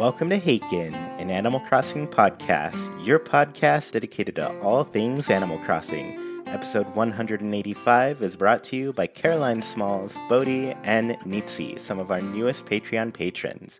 [0.00, 6.42] Welcome to Haken, an Animal Crossing podcast, your podcast dedicated to all things Animal Crossing.
[6.46, 12.22] Episode 185 is brought to you by Caroline Smalls, Bodhi, and Nitsi, some of our
[12.22, 13.78] newest Patreon patrons.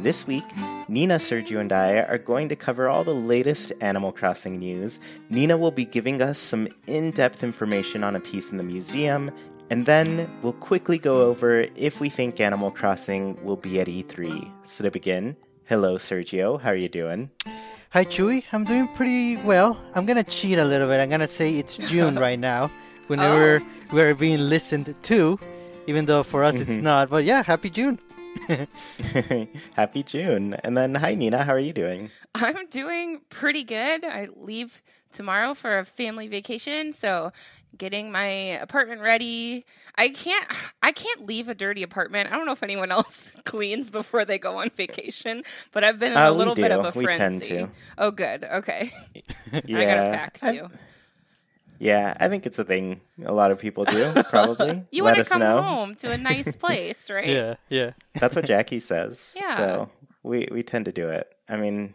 [0.00, 0.42] This week,
[0.88, 4.98] Nina, Sergio, and I are going to cover all the latest Animal Crossing news.
[5.28, 9.30] Nina will be giving us some in depth information on a piece in the museum,
[9.70, 14.52] and then we'll quickly go over if we think Animal Crossing will be at E3.
[14.66, 15.36] So to begin,
[15.70, 16.60] hello, Sergio.
[16.60, 17.30] How are you doing?
[17.90, 18.42] Hi, Chewy.
[18.50, 19.78] I'm doing pretty well.
[19.94, 20.98] I'm gonna cheat a little bit.
[20.98, 22.72] I'm gonna say it's June right now,
[23.06, 23.66] whenever Oh.
[23.92, 25.38] we're being listened to,
[25.86, 26.90] even though for us it's mm-hmm.
[26.90, 27.08] not.
[27.08, 28.00] But yeah, happy June.
[29.74, 30.54] Happy June.
[30.62, 31.42] And then, hi, Nina.
[31.42, 32.10] How are you doing?
[32.34, 34.04] I'm doing pretty good.
[34.04, 34.82] I leave
[35.12, 37.32] tomorrow for a family vacation, so
[37.76, 39.64] getting my apartment ready.
[39.96, 40.46] I can't
[40.82, 42.32] I can't leave a dirty apartment.
[42.32, 46.12] I don't know if anyone else cleans before they go on vacation, but I've been
[46.12, 47.48] in Uh, a we little bit of a We frenzy.
[47.48, 47.74] tend to.
[47.98, 48.44] Oh good.
[48.44, 48.90] Okay.
[49.52, 50.16] I got to Yeah.
[50.16, 50.68] pack I-
[51.78, 54.84] Yeah, I think it's a thing a lot of people do, probably.
[54.90, 55.62] You Let want to come know.
[55.62, 57.26] home to a nice place, right?
[57.26, 57.92] Yeah, yeah.
[58.14, 59.32] That's what Jackie says.
[59.34, 59.56] Yeah.
[59.56, 59.90] So
[60.22, 61.32] we, we tend to do it.
[61.48, 61.94] I mean,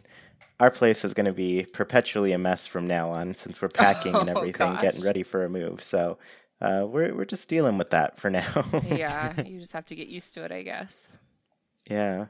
[0.59, 4.15] our place is going to be perpetually a mess from now on since we're packing
[4.15, 5.81] and Oh, everything, getting ready for a move.
[5.83, 6.17] So
[6.61, 8.65] uh, we're, we're just dealing with that for now.
[8.89, 11.09] yeah, you just have to get used to it, I guess.
[11.89, 12.27] Yeah.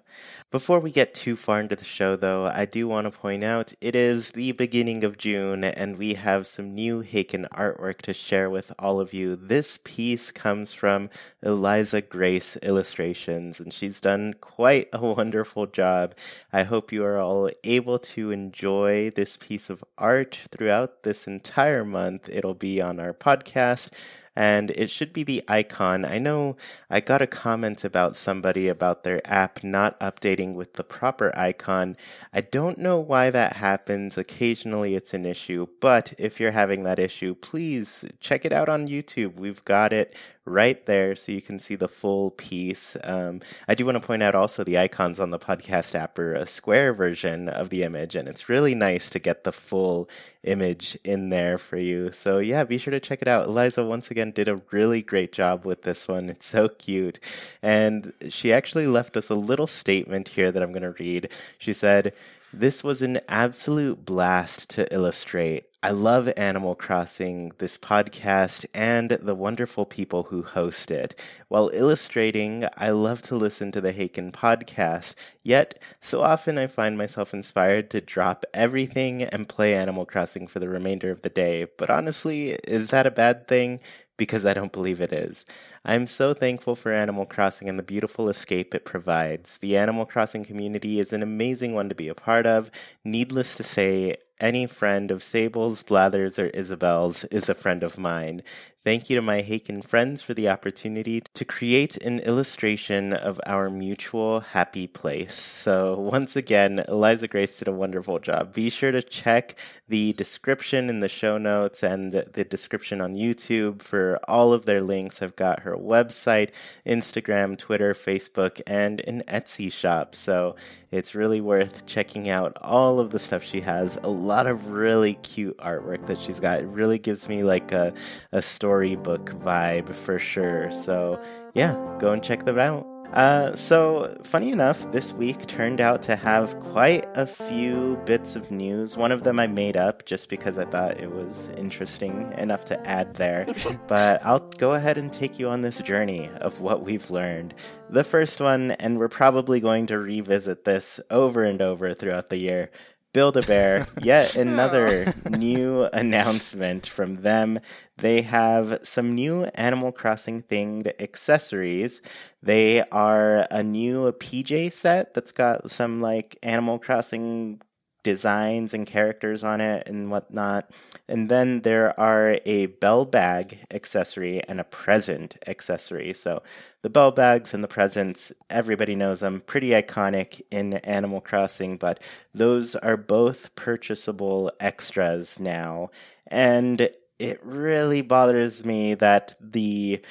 [0.52, 3.72] Before we get too far into the show, though, I do want to point out
[3.80, 8.50] it is the beginning of June, and we have some new Haken artwork to share
[8.50, 9.38] with all of you.
[9.38, 11.10] This piece comes from
[11.42, 16.16] Eliza Grace Illustrations, and she's done quite a wonderful job.
[16.52, 21.86] I hope you are all able to enjoy this piece of art throughout this entire
[21.86, 22.28] month.
[22.28, 23.90] It'll be on our podcast
[24.36, 26.06] and it should be the icon.
[26.06, 26.58] I know
[26.90, 31.96] I got a comment about somebody about their app not updating with the proper icon.
[32.34, 34.18] I don't know why that happens.
[34.18, 38.88] Occasionally it's an issue, but if you're having that issue, please check it out on
[38.88, 39.36] YouTube.
[39.40, 42.96] We've got it right there so you can see the full piece.
[43.04, 46.36] Um, I do want to point out also the icons on the podcast app are
[46.36, 50.08] a square version of the image, and it's really nice to get the full
[50.44, 52.12] image in there for you.
[52.12, 53.48] So, yeah, be sure to check it out.
[53.48, 56.30] Eliza, once again, did a really great job with this one.
[56.30, 57.20] It's so cute.
[57.62, 61.32] And she actually left us a little statement here that I'm going to read.
[61.58, 62.14] She said,
[62.60, 65.66] this was an absolute blast to illustrate.
[65.84, 71.22] I love Animal Crossing, this podcast, and the wonderful people who host it.
[71.48, 75.14] While illustrating, I love to listen to the Haken podcast,
[75.44, 80.60] yet so often I find myself inspired to drop everything and play Animal Crossing for
[80.60, 81.68] the remainder of the day.
[81.78, 83.80] But honestly, is that a bad thing?
[84.18, 85.46] Because I don't believe it is.
[85.84, 89.58] I'm so thankful for Animal Crossing and the beautiful escape it provides.
[89.58, 92.72] The Animal Crossing community is an amazing one to be a part of.
[93.04, 98.42] Needless to say, any friend of Sable's, Blathers', or Isabelle's is a friend of mine.
[98.86, 103.68] Thank you to my Haken friends for the opportunity to create an illustration of our
[103.68, 105.34] mutual happy place.
[105.34, 108.54] So, once again, Eliza Grace did a wonderful job.
[108.54, 109.58] Be sure to check
[109.88, 114.84] the description in the show notes and the description on YouTube for all of their
[114.84, 115.20] links.
[115.20, 116.52] I've got her website,
[116.86, 120.14] Instagram, Twitter, Facebook, and an Etsy shop.
[120.14, 120.56] So,
[120.92, 123.98] it's really worth checking out all of the stuff she has.
[124.26, 126.60] Lot of really cute artwork that she's got.
[126.60, 127.94] It really gives me like a,
[128.32, 130.72] a storybook vibe for sure.
[130.72, 131.22] So,
[131.54, 132.86] yeah, go and check them out.
[133.14, 138.52] Uh, so, funny enough, this week turned out to have quite a few bits of
[138.52, 138.98] news.
[138.98, 142.88] One of them I made up just because I thought it was interesting enough to
[142.88, 143.48] add there.
[143.88, 147.54] but I'll go ahead and take you on this journey of what we've learned.
[147.90, 152.40] The first one, and we're probably going to revisit this over and over throughout the
[152.40, 152.72] year.
[153.16, 157.62] Build a Bear, yet another new announcement from them.
[157.96, 162.02] They have some new Animal Crossing themed accessories.
[162.44, 167.62] They are a new PJ set that's got some like Animal Crossing
[168.06, 170.70] designs and characters on it and whatnot.
[171.08, 176.14] And then there are a bell bag accessory and a present accessory.
[176.14, 176.44] So
[176.84, 182.00] the bell bags and the presents, everybody knows them, pretty iconic in Animal Crossing, but
[182.32, 185.90] those are both purchasable extras now.
[186.28, 186.88] And
[187.18, 190.02] it really bothers me that the.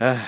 [0.00, 0.24] Uh,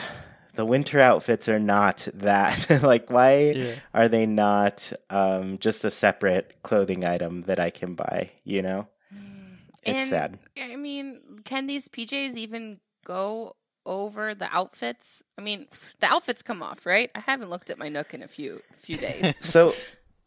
[0.55, 2.81] the winter outfits are not that.
[2.83, 3.75] like, why yeah.
[3.95, 8.33] are they not um, just a separate clothing item that I can buy?
[8.45, 9.57] You know, mm.
[9.83, 10.39] it's and, sad.
[10.61, 13.57] I mean, can these PJs even go
[13.87, 15.23] over the outfits?
[15.39, 15.67] I mean,
[16.01, 17.11] the outfits come off, right?
[17.15, 19.37] I haven't looked at my Nook in a few few days.
[19.45, 19.75] so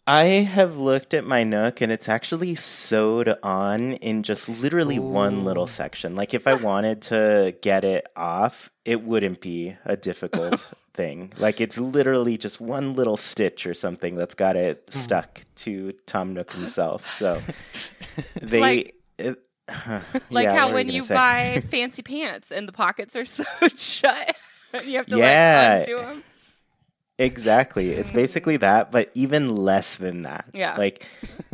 [0.06, 5.02] I have looked at my Nook and it's actually sewed on in just literally Ooh.
[5.02, 6.16] one little section.
[6.16, 11.32] Like if I wanted to get it off, it wouldn't be a difficult thing.
[11.38, 15.00] Like it's literally just one little stitch or something that's got it hmm.
[15.00, 17.08] stuck to Tom Nook himself.
[17.10, 17.42] So
[18.42, 19.40] they like, it,
[20.30, 24.36] like yeah, how when you, buy fancy pants and the pockets are sewed shut.
[24.86, 25.78] you have to yeah.
[25.80, 26.24] like undo them.
[27.20, 27.92] Exactly.
[27.92, 30.46] It's basically that, but even less than that.
[30.52, 30.76] Yeah.
[30.78, 31.06] Like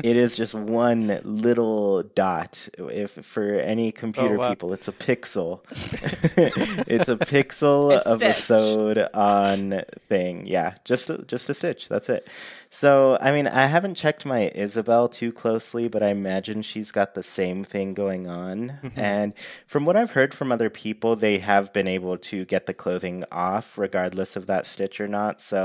[0.01, 2.69] it is just one little dot.
[2.77, 4.49] If for any computer oh, wow.
[4.49, 5.59] people, it's a pixel.
[6.87, 10.47] it's a pixel a of a sewed on thing.
[10.47, 11.89] Yeah, just a, just a stitch.
[11.89, 12.25] That's it.
[12.71, 17.15] So, I mean, I haven't checked my Isabelle too closely, but I imagine she's got
[17.15, 18.77] the same thing going on.
[18.83, 18.99] Mm-hmm.
[18.99, 19.33] And
[19.65, 23.23] from what I've heard from other people, they have been able to get the clothing
[23.31, 25.41] off regardless of that stitch or not.
[25.41, 25.58] So,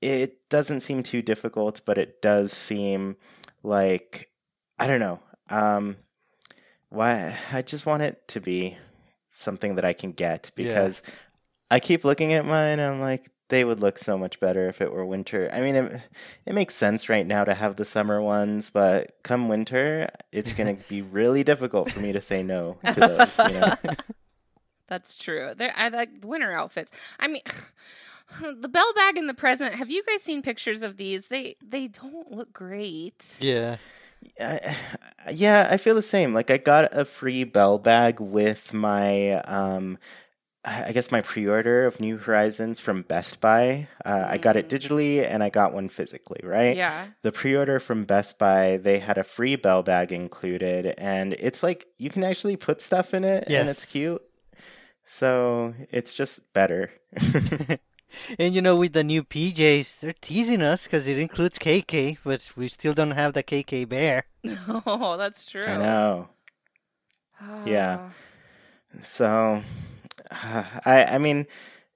[0.00, 3.16] it doesn't seem too difficult, but it does seem
[3.62, 4.30] like
[4.78, 5.20] I don't know.
[5.48, 5.96] Um,
[6.88, 8.76] why I just want it to be
[9.30, 11.14] something that I can get because yeah.
[11.72, 12.78] I keep looking at mine.
[12.78, 15.48] And I'm like, they would look so much better if it were winter.
[15.52, 16.02] I mean, it,
[16.46, 20.76] it makes sense right now to have the summer ones, but come winter, it's going
[20.82, 23.38] to be really difficult for me to say no to those.
[23.38, 23.74] You know?
[24.88, 25.52] That's true.
[25.56, 26.92] There, I like winter outfits.
[27.20, 27.42] I mean,
[28.60, 29.74] the bell bag and the present.
[29.74, 31.28] Have you guys seen pictures of these?
[31.28, 33.38] They they don't look great.
[33.40, 33.76] Yeah.
[35.30, 36.34] yeah, I feel the same.
[36.34, 39.98] Like I got a free bell bag with my um
[40.68, 43.86] I guess my pre-order of New Horizons from Best Buy.
[44.04, 44.32] Uh, mm-hmm.
[44.32, 44.76] I got it mm.
[44.76, 46.76] digitally and I got one physically, right?
[46.76, 47.06] Yeah.
[47.22, 51.86] The pre-order from Best Buy, they had a free bell bag included, and it's like
[51.98, 53.60] you can actually put stuff in it, yes.
[53.60, 54.22] and it's cute.
[55.04, 56.90] So it's just better.
[58.38, 62.52] and you know, with the new PJs, they're teasing us because it includes KK, but
[62.56, 64.24] we still don't have the KK bear.
[64.68, 65.62] Oh, that's true.
[65.66, 66.28] I know.
[67.64, 68.10] yeah.
[69.02, 69.62] So
[70.30, 71.46] I I mean,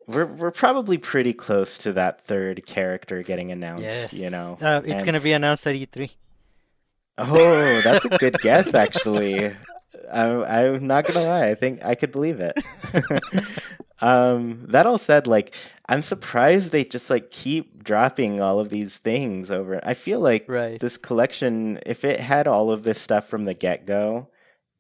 [0.07, 3.83] we're we're probably pretty close to that third character getting announced.
[3.83, 4.13] Yes.
[4.13, 5.05] You know, uh, it's and...
[5.05, 6.11] going to be announced at E3.
[7.19, 9.53] Oh, that's a good guess, actually.
[10.13, 11.49] I, I'm not gonna lie.
[11.49, 12.57] I think I could believe it.
[14.01, 15.55] um, that all said, like
[15.89, 19.81] I'm surprised they just like keep dropping all of these things over.
[19.83, 20.79] I feel like right.
[20.79, 24.29] this collection, if it had all of this stuff from the get go,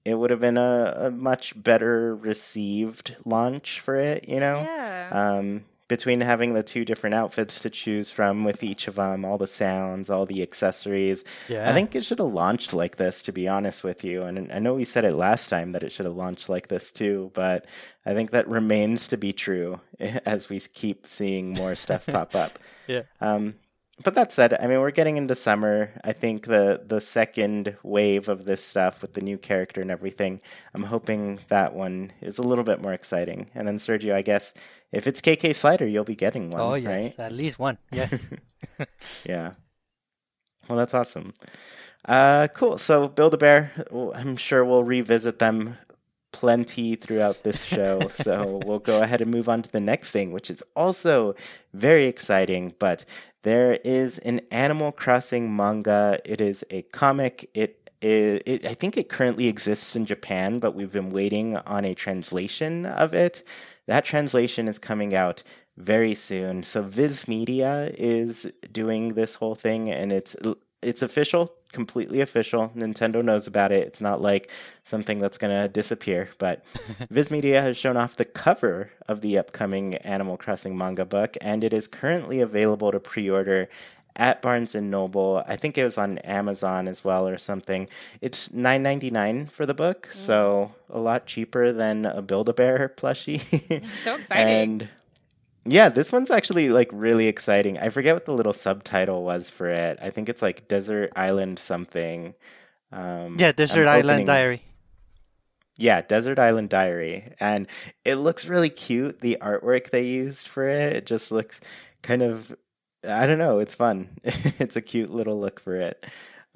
[0.04, 4.60] it would have been a, a much better received launch for it, you know?
[4.60, 5.08] Yeah.
[5.12, 9.36] Um, between having the two different outfits to choose from with each of them, all
[9.36, 11.24] the sounds, all the accessories.
[11.48, 11.68] Yeah.
[11.68, 14.22] I think it should have launched like this, to be honest with you.
[14.22, 16.92] And I know we said it last time that it should have launched like this
[16.92, 17.66] too, but
[18.06, 22.60] I think that remains to be true as we keep seeing more stuff pop up.
[22.86, 23.02] Yeah.
[23.20, 23.56] Um,
[24.02, 25.92] but that said, I mean, we're getting into summer.
[26.04, 30.40] I think the the second wave of this stuff with the new character and everything,
[30.74, 33.50] I'm hoping that one is a little bit more exciting.
[33.54, 34.54] And then Sergio, I guess
[34.92, 36.60] if it's KK Slider, you'll be getting one.
[36.60, 37.26] Oh yes, right?
[37.26, 37.78] at least one.
[37.92, 38.28] Yes.
[39.24, 39.52] yeah.
[40.68, 41.32] Well, that's awesome.
[42.04, 42.78] Uh, cool.
[42.78, 43.72] So Build a Bear,
[44.14, 45.76] I'm sure we'll revisit them
[46.32, 48.08] plenty throughout this show.
[48.12, 51.34] so we'll go ahead and move on to the next thing, which is also
[51.72, 52.74] very exciting.
[52.78, 53.04] But
[53.42, 56.18] there is an Animal Crossing manga.
[56.24, 57.50] It is a comic.
[57.54, 61.84] It, it, it I think it currently exists in Japan, but we've been waiting on
[61.84, 63.42] a translation of it.
[63.86, 65.42] That translation is coming out
[65.76, 66.62] very soon.
[66.62, 70.36] So Viz Media is doing this whole thing, and it's
[70.82, 72.70] it's official, completely official.
[72.74, 73.86] Nintendo knows about it.
[73.86, 74.50] It's not like
[74.84, 76.30] something that's going to disappear.
[76.38, 76.64] But
[77.10, 81.62] Viz Media has shown off the cover of the upcoming Animal Crossing manga book, and
[81.62, 83.68] it is currently available to pre order
[84.16, 85.42] at Barnes and Noble.
[85.46, 87.88] I think it was on Amazon as well or something.
[88.20, 90.12] It's nine ninety nine for the book, mm.
[90.12, 93.88] so a lot cheaper than a Build a Bear plushie.
[93.90, 94.46] so exciting.
[94.82, 94.88] and
[95.64, 97.78] Yeah, this one's actually like really exciting.
[97.78, 99.98] I forget what the little subtitle was for it.
[100.00, 102.34] I think it's like Desert Island something.
[102.92, 104.62] Um, Yeah, Desert I'm Island opening- Diary.
[105.76, 107.32] Yeah, Desert Island Diary.
[107.40, 107.66] And
[108.04, 109.20] it looks really cute.
[109.20, 111.60] The artwork they used for it, it just looks
[112.02, 112.54] kind of
[113.08, 114.10] I don't know, it's fun.
[114.24, 116.04] it's a cute little look for it.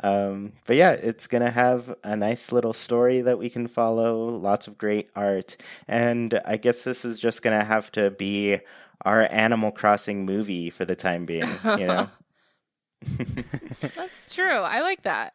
[0.03, 4.67] Um, but yeah, it's gonna have a nice little story that we can follow, lots
[4.67, 5.57] of great art,
[5.89, 8.59] and I guess this is just gonna have to be
[9.03, 12.11] our Animal Crossing movie for the time being, you know?
[13.95, 14.59] That's true.
[14.59, 15.35] I like that.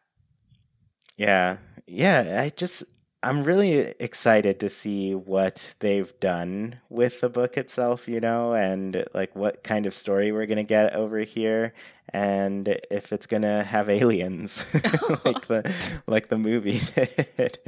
[1.16, 1.58] Yeah.
[1.86, 2.84] Yeah, I just
[3.22, 9.04] I'm really excited to see what they've done with the book itself, you know, and
[9.12, 11.74] like what kind of story we're going to get over here
[12.08, 14.72] and if it's going to have aliens
[15.24, 17.58] like the like the movie did.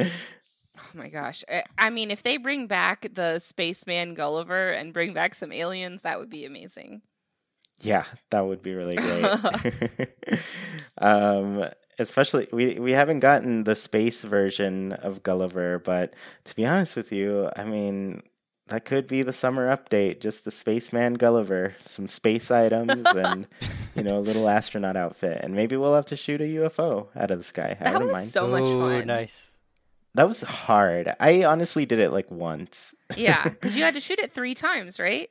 [0.94, 1.44] Oh my gosh.
[1.49, 6.02] I, I mean, if they bring back the spaceman Gulliver and bring back some aliens,
[6.02, 7.02] that would be amazing.
[7.80, 9.32] Yeah, that would be really great.
[10.99, 11.64] um,
[11.99, 17.12] especially we we haven't gotten the space version of Gulliver, but to be honest with
[17.12, 18.22] you, I mean
[18.68, 23.46] that could be the summer update, just the spaceman Gulliver, some space items and
[23.94, 27.30] you know, a little astronaut outfit, and maybe we'll have to shoot a UFO out
[27.30, 27.76] of the sky.
[27.80, 28.32] I That wouldn't was mind.
[28.32, 29.06] so much Ooh, fun.
[29.06, 29.51] nice.
[30.14, 31.14] That was hard.
[31.21, 32.95] I honestly did it like once.
[33.16, 35.31] Yeah, because you had to shoot it three times, right?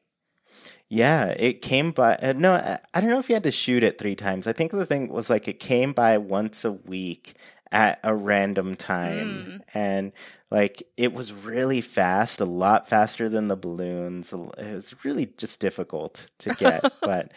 [0.90, 2.16] Yeah, it came by.
[2.16, 4.48] Uh, no, I, I don't know if you had to shoot it three times.
[4.48, 7.36] I think the thing was like it came by once a week
[7.72, 10.12] at a random time, and
[10.50, 14.34] like it was really fast, a lot faster than the balloons.
[14.34, 14.40] It
[14.74, 17.32] was really just difficult to get, but.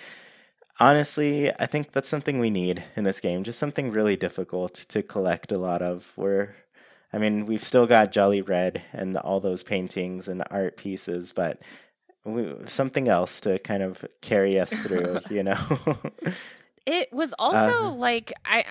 [0.80, 3.44] Honestly, I think that's something we need in this game.
[3.44, 6.10] Just something really difficult to collect a lot of.
[6.16, 6.56] Where,
[7.14, 11.62] I mean, we've still got Jolly Redd and all those paintings and art pieces, but
[12.24, 15.56] we, something else to kind of carry us through, you know?
[16.86, 18.64] It was also Uh, like I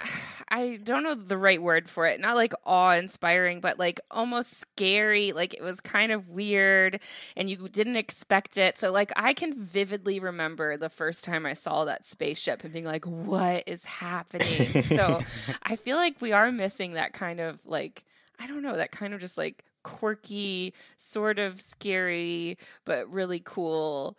[0.49, 2.19] I don't know the right word for it.
[2.19, 5.31] Not like awe-inspiring, but like almost scary.
[5.31, 6.99] Like it was kind of weird
[7.37, 8.77] and you didn't expect it.
[8.77, 12.85] So like I can vividly remember the first time I saw that spaceship and being
[12.85, 15.23] like, "What is happening?" so
[15.63, 18.03] I feel like we are missing that kind of like
[18.43, 24.17] I don't know, that kind of just like quirky, sort of scary, but really cool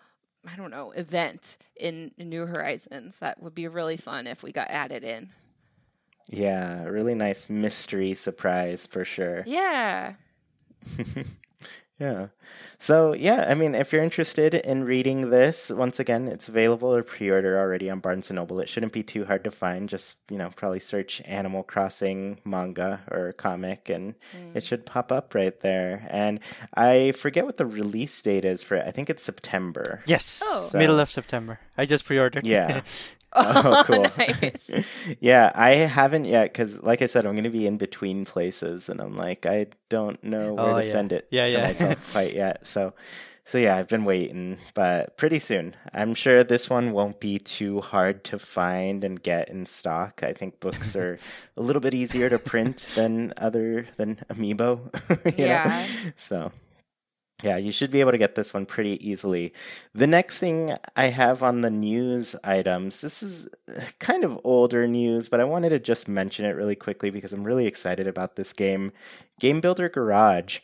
[0.50, 3.18] I don't know, event in New Horizons.
[3.20, 5.30] That would be really fun if we got added in.
[6.28, 9.42] yeah, really nice mystery surprise for sure.
[9.46, 10.14] Yeah.
[12.04, 12.26] Yeah.
[12.78, 17.02] So, yeah, I mean, if you're interested in reading this, once again, it's available or
[17.02, 18.60] pre-order already on Barnes & Noble.
[18.60, 19.88] It shouldn't be too hard to find.
[19.88, 24.14] Just, you know, probably search Animal Crossing manga or comic and
[24.54, 24.66] it mm.
[24.66, 26.06] should pop up right there.
[26.10, 26.40] And
[26.74, 28.86] I forget what the release date is for it.
[28.86, 30.02] I think it's September.
[30.06, 30.68] Yes, Oh.
[30.74, 31.60] middle of September.
[31.78, 32.46] I just pre-ordered.
[32.46, 32.82] Yeah.
[33.34, 34.02] Oh, oh, cool.
[34.18, 34.70] nice.
[35.20, 38.88] yeah, I haven't yet because, like I said, I'm going to be in between places,
[38.88, 40.92] and I'm like, I don't know where Oh, to yeah.
[40.92, 41.62] send it Yeah, to yeah.
[41.66, 42.66] myself quite yet.
[42.66, 42.94] So,
[43.44, 45.74] so yeah, I've been waiting, but pretty soon.
[45.92, 50.22] I'm sure this one won't be too hard to find and get in stock.
[50.22, 51.18] I think books are
[51.56, 55.36] a little bit easier to print than other than Amiibo.
[55.38, 55.46] you know?
[55.46, 55.86] Yeah.
[56.16, 56.52] So.
[57.42, 59.52] Yeah, you should be able to get this one pretty easily.
[59.92, 63.48] The next thing I have on the news items, this is
[63.98, 67.44] kind of older news, but I wanted to just mention it really quickly because I'm
[67.44, 68.92] really excited about this game.
[69.40, 70.60] Game Builder Garage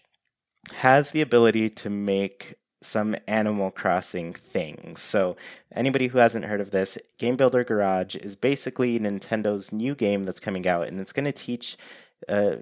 [0.76, 5.00] has the ability to make some Animal Crossing things.
[5.00, 5.36] So,
[5.74, 10.40] anybody who hasn't heard of this, Game Builder Garage is basically Nintendo's new game that's
[10.40, 11.76] coming out, and it's going to teach.
[12.28, 12.56] Uh,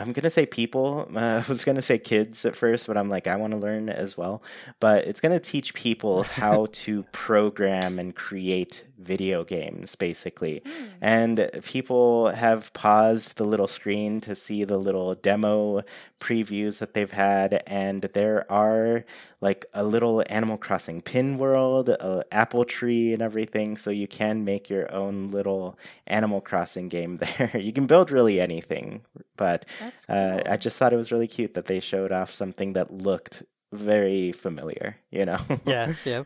[0.00, 1.06] I'm gonna say people.
[1.14, 3.88] Uh, I was gonna say kids at first, but I'm like, I want to learn
[3.88, 4.42] as well.
[4.80, 10.62] But it's gonna teach people how to program and create video games, basically.
[11.00, 15.82] And people have paused the little screen to see the little demo
[16.20, 19.04] previews that they've had, and there are
[19.40, 23.76] like a little Animal Crossing pin world, a apple tree, and everything.
[23.76, 27.56] So you can make your own little Animal Crossing game there.
[27.58, 29.00] you can build really anything,
[29.36, 30.52] but That's uh, cool.
[30.52, 33.42] I just thought it was really cute that they showed off something that looked
[33.72, 34.96] very familiar.
[35.10, 35.38] You know?
[35.66, 36.22] yeah, yeah.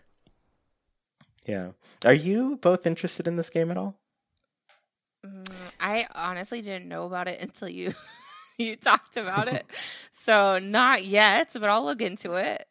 [1.47, 1.71] yeah.
[2.05, 3.99] Are you both interested in this game at all?
[5.27, 5.49] Mm,
[5.81, 7.95] I honestly didn't know about it until you
[8.59, 9.65] you talked about it.
[10.13, 12.67] so not yet, but I'll look into it.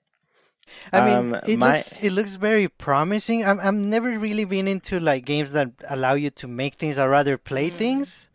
[0.93, 3.43] I mean, Um, it my- looks it looks very promising.
[3.45, 6.97] I'm I'm never really been into like games that allow you to make things.
[6.97, 8.29] I rather play things,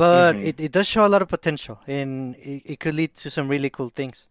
[0.00, 0.44] but Mhm.
[0.48, 3.48] it, it does show a lot of potential, and it, it could lead to some
[3.48, 4.28] really cool things.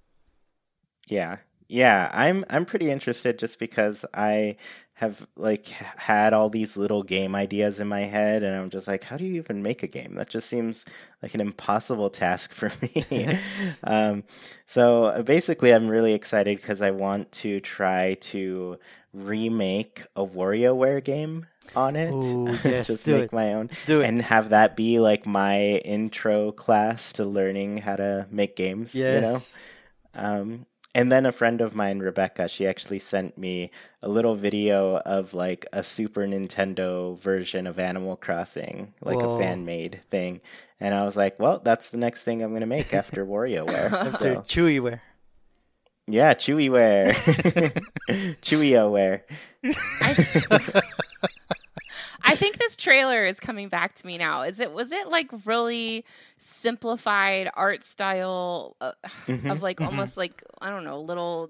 [1.07, 1.37] Yeah.
[1.71, 4.55] Yeah, I'm I'm pretty interested just because I
[4.93, 9.03] have like had all these little game ideas in my head and I'm just like
[9.03, 10.15] how do you even make a game?
[10.15, 10.83] That just seems
[11.21, 13.27] like an impossible task for me.
[13.83, 14.23] um,
[14.65, 18.79] so uh, basically I'm really excited because I want to try to
[19.13, 21.45] remake a WarioWare game
[21.75, 22.11] on it.
[22.11, 23.33] Ooh, yes, just do make it.
[23.33, 24.07] my own Do it.
[24.07, 29.21] and have that be like my intro class to learning how to make games, you
[29.21, 29.37] know?
[30.15, 33.69] Um, and then a friend of mine, Rebecca, she actually sent me
[34.01, 39.35] a little video of like a Super Nintendo version of Animal Crossing, like Whoa.
[39.35, 40.41] a fan made thing.
[40.79, 43.91] And I was like, well, that's the next thing I'm going to make after WarioWare.
[43.91, 45.01] After so, Chewieware.
[46.07, 47.13] yeah, Chewieware.
[48.41, 49.21] Chewioware.
[52.31, 54.43] I think this trailer is coming back to me now.
[54.43, 56.05] Is it was it like really
[56.37, 58.91] simplified art style uh,
[59.27, 59.49] Mm-hmm.
[59.51, 61.49] of like almost like I don't know, little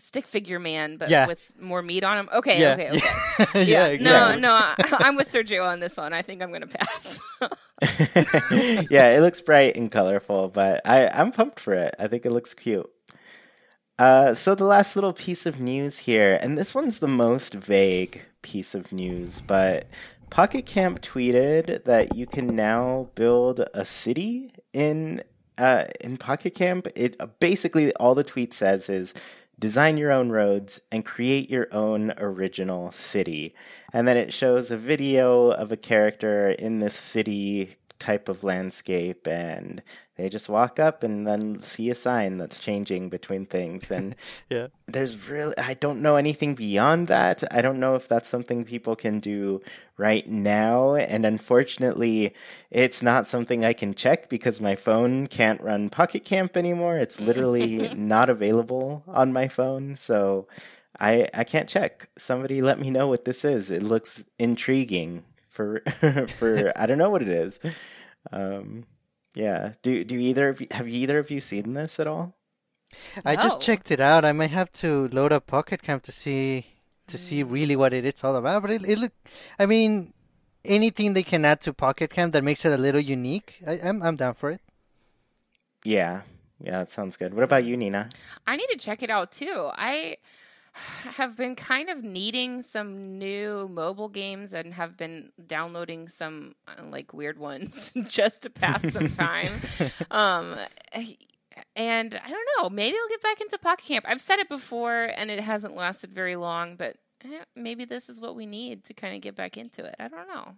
[0.00, 1.26] stick figure man but Yeah.
[1.26, 2.28] with more meat on him.
[2.32, 2.72] Okay, Yeah.
[2.74, 2.90] okay,
[3.42, 3.64] okay.
[3.64, 4.40] yeah, No, exactly.
[4.40, 6.12] no, I, I'm with Sergio on this one.
[6.12, 7.20] I think I'm going to pass.
[8.90, 11.94] yeah, it looks bright and colorful, but I, I'm pumped for it.
[11.98, 12.88] I think it looks cute.
[13.98, 18.22] Uh, so the last little piece of news here, and this one's the most vague
[18.42, 19.88] piece of news, but
[20.30, 25.22] Pocket Camp tweeted that you can now build a city in
[25.56, 26.86] uh, in Pocket Camp.
[26.94, 29.14] It basically all the tweet says is
[29.58, 33.54] design your own roads and create your own original city.
[33.92, 39.26] And then it shows a video of a character in this city type of landscape
[39.26, 39.82] and
[40.16, 44.14] they just walk up and then see a sign that's changing between things and
[44.50, 44.68] Yeah.
[44.86, 47.42] there's really I don't know anything beyond that.
[47.52, 49.60] I don't know if that's something people can do
[49.96, 52.34] right now and unfortunately
[52.70, 56.98] it's not something I can check because my phone can't run Pocket Camp anymore.
[56.98, 59.96] It's literally not available on my phone.
[59.96, 60.46] So
[61.00, 62.08] I I can't check.
[62.16, 63.70] Somebody let me know what this is.
[63.70, 65.24] It looks intriguing
[65.58, 65.82] for
[66.38, 67.58] for I don't know what it is.
[68.30, 68.84] Um
[69.34, 69.74] yeah.
[69.82, 72.36] Do do either of you, have either of you seen this at all?
[73.24, 74.24] I just checked it out.
[74.24, 76.64] I might have to load up Pocket Camp to see
[77.08, 78.62] to see really what it is all about.
[78.62, 79.12] But it, it look,
[79.58, 80.14] I mean,
[80.64, 84.02] anything they can add to Pocket Camp that makes it a little unique, I, I'm
[84.02, 84.62] I'm down for it.
[85.84, 86.22] Yeah.
[86.60, 87.34] Yeah, that sounds good.
[87.34, 88.08] What about you, Nina?
[88.46, 89.70] I need to check it out too.
[89.74, 90.16] I
[91.16, 96.84] have been kind of needing some new mobile games and have been downloading some uh,
[96.84, 99.52] like weird ones just to pass some time.
[100.10, 100.56] um
[101.74, 104.04] and I don't know, maybe I'll get back into Pocket Camp.
[104.08, 108.20] I've said it before and it hasn't lasted very long, but eh, maybe this is
[108.20, 109.96] what we need to kind of get back into it.
[109.98, 110.54] I don't know.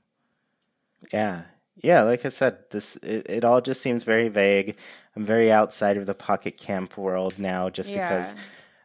[1.12, 1.42] Yeah.
[1.83, 4.76] Yeah, like I said, this it, it all just seems very vague.
[5.16, 8.40] I'm very outside of the Pocket Camp world now just because Yeah.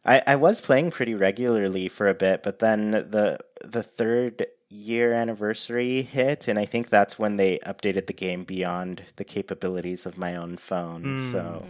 [0.06, 5.14] I, I was playing pretty regularly for a bit, but then the the third year
[5.14, 10.18] anniversary hit and I think that's when they updated the game beyond the capabilities of
[10.18, 11.22] my own phone.
[11.22, 11.66] So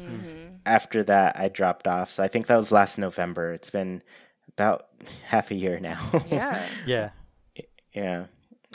[0.66, 2.10] after that I dropped off.
[2.10, 3.54] So I think that was last November.
[3.54, 4.02] It's been
[4.50, 4.88] about
[5.26, 6.00] half a year now.
[6.32, 6.66] Yeah.
[6.88, 7.10] Yeah.
[7.94, 8.26] Yeah.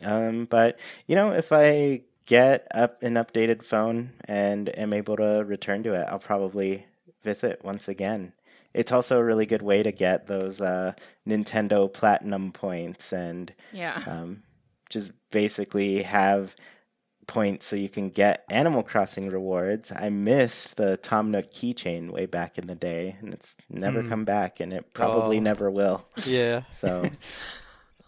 [0.05, 5.45] Um, but you know, if I get up an updated phone and am able to
[5.45, 6.87] return to it, I'll probably
[7.23, 8.33] visit once again.
[8.73, 10.93] It's also a really good way to get those uh,
[11.27, 14.01] Nintendo Platinum points and Yeah.
[14.07, 14.43] um,
[14.89, 16.55] just basically have
[17.27, 19.93] points so you can get Animal Crossing rewards.
[19.93, 24.25] I missed the Tom Nook keychain way back in the day, and it's never come
[24.25, 25.41] back, and it probably Oh.
[25.41, 26.07] never will.
[26.27, 26.63] Yeah.
[26.73, 27.09] So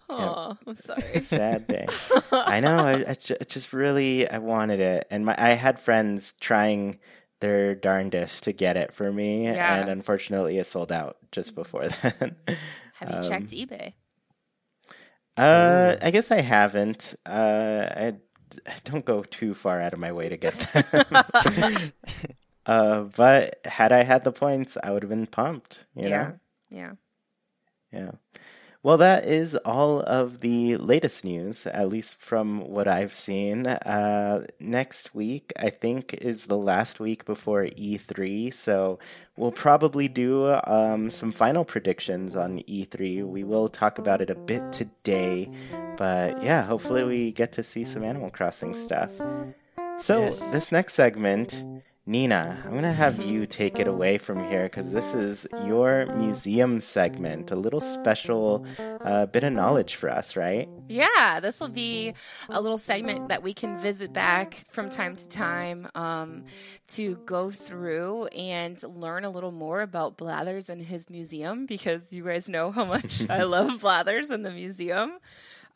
[0.08, 1.20] Oh, I'm sorry.
[1.20, 1.86] sad day.
[2.32, 2.78] I know.
[2.86, 6.98] I, I ju- just really I wanted it, and my I had friends trying
[7.42, 9.76] their darndest to get it for me, Yeah.
[9.80, 12.36] and unfortunately, it sold out just before then.
[12.94, 13.92] Have you checked eBay?
[15.36, 17.14] uh, I guess I haven't.
[17.26, 18.14] Uh, I,
[18.66, 21.92] I don't go too far out of my way to get them.
[22.66, 25.84] uh, but had I had the points, I would have been pumped.
[25.94, 26.22] You yeah.
[26.22, 26.38] know.
[26.70, 26.92] Yeah.
[27.92, 28.10] Yeah.
[28.84, 33.68] Well, that is all of the latest news, at least from what I've seen.
[33.68, 38.98] Uh, next week, I think, is the last week before E3, so
[39.36, 43.24] we'll probably do um, some final predictions on E3.
[43.24, 45.48] We will talk about it a bit today,
[45.96, 49.12] but yeah, hopefully we get to see some Animal Crossing stuff.
[49.98, 50.40] So, Yes.
[50.50, 51.64] this next segment
[52.04, 56.06] Nina, I'm going to have you take it away from here because this is your
[56.16, 58.66] museum segment, a little special
[59.04, 60.68] uh, bit of knowledge for us, right?
[60.88, 62.14] Yeah, this will be
[62.48, 66.44] a little segment that we can visit back from time to time um,
[66.88, 72.24] to go through and learn a little more about Blathers and his museum because you
[72.24, 75.18] guys know how much I love Blathers and the museum.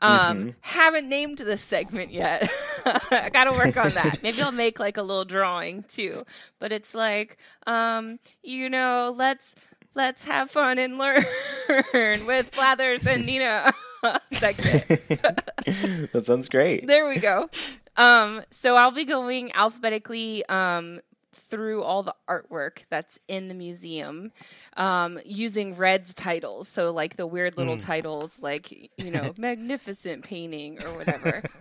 [0.01, 0.51] Um, mm-hmm.
[0.61, 2.51] haven't named this segment yet.
[2.85, 4.23] I got to work on that.
[4.23, 6.25] Maybe I'll make like a little drawing too.
[6.59, 9.55] But it's like, um, you know, let's
[9.95, 11.25] let's have fun and learn
[12.27, 13.73] with Blathers and Nina
[14.33, 14.87] segment.
[14.87, 16.87] that sounds great.
[16.87, 17.49] There we go.
[17.97, 21.01] Um, so I'll be going alphabetically um,
[21.49, 24.33] through all the artwork that's in the museum
[24.77, 26.69] um, using Redd's titles.
[26.69, 27.85] So, like the weird little mm.
[27.85, 31.43] titles, like, you know, magnificent painting or whatever.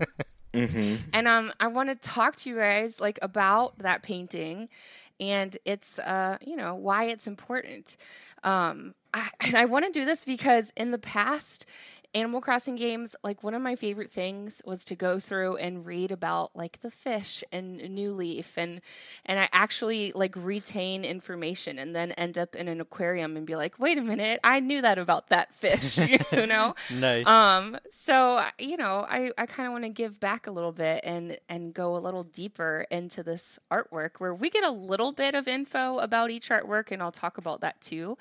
[0.54, 1.10] Mm-hmm.
[1.12, 4.69] And um, I want to talk to you guys like about that painting
[5.19, 7.98] and it's uh, you know why it's important.
[8.43, 11.65] Um, I, and I want to do this because in the past,
[12.15, 16.12] Animal Crossing games, like one of my favorite things was to go through and read
[16.12, 18.80] about like the fish and New Leaf and
[19.25, 23.58] and I actually like retain information and then end up in an aquarium and be
[23.58, 25.97] like, wait a minute, I knew that about that fish,
[26.32, 26.73] you know?
[26.95, 27.28] nice.
[27.28, 31.01] Um, so you know, I, I kind of want to give back a little bit
[31.04, 35.36] and and go a little deeper into this artwork where we get a little bit
[35.36, 38.17] of info about each artwork and I'll talk about that too.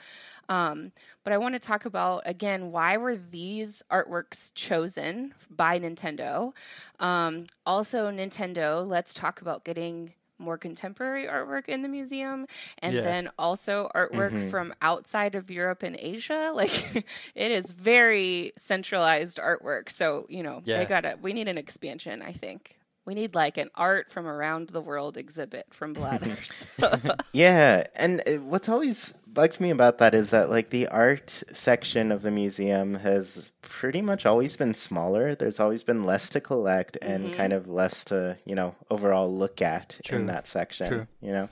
[0.48, 6.52] Um, but I want to talk about again why were these artworks chosen by Nintendo?
[7.00, 8.86] Um, also, Nintendo.
[8.86, 12.46] Let's talk about getting more contemporary artwork in the museum
[12.80, 13.00] and yeah.
[13.02, 14.50] then also artwork mm-hmm.
[14.50, 16.96] from outside of Europe and Asia like
[17.34, 20.78] it is very centralized artwork so you know yeah.
[20.78, 22.76] they got to we need an expansion I think
[23.06, 26.66] we need like an art from around the world exhibit from Blathers.
[27.32, 32.12] yeah, and uh, what's always bugged me about that is that like the art section
[32.12, 35.34] of the museum has pretty much always been smaller.
[35.34, 37.34] There's always been less to collect and mm-hmm.
[37.34, 40.18] kind of less to, you know, overall look at True.
[40.18, 41.06] in that section, True.
[41.20, 41.48] you know.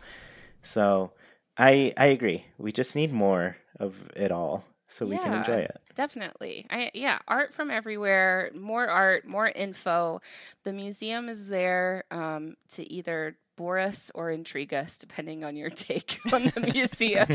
[0.62, 1.12] So,
[1.58, 2.46] I I agree.
[2.56, 5.80] We just need more of it all so we yeah, can enjoy it.
[5.94, 6.66] Definitely.
[6.70, 10.20] I yeah, art from everywhere, more art, more info.
[10.64, 15.70] The museum is there um, to either bore us or intrigue us, depending on your
[15.88, 17.28] take on the museum.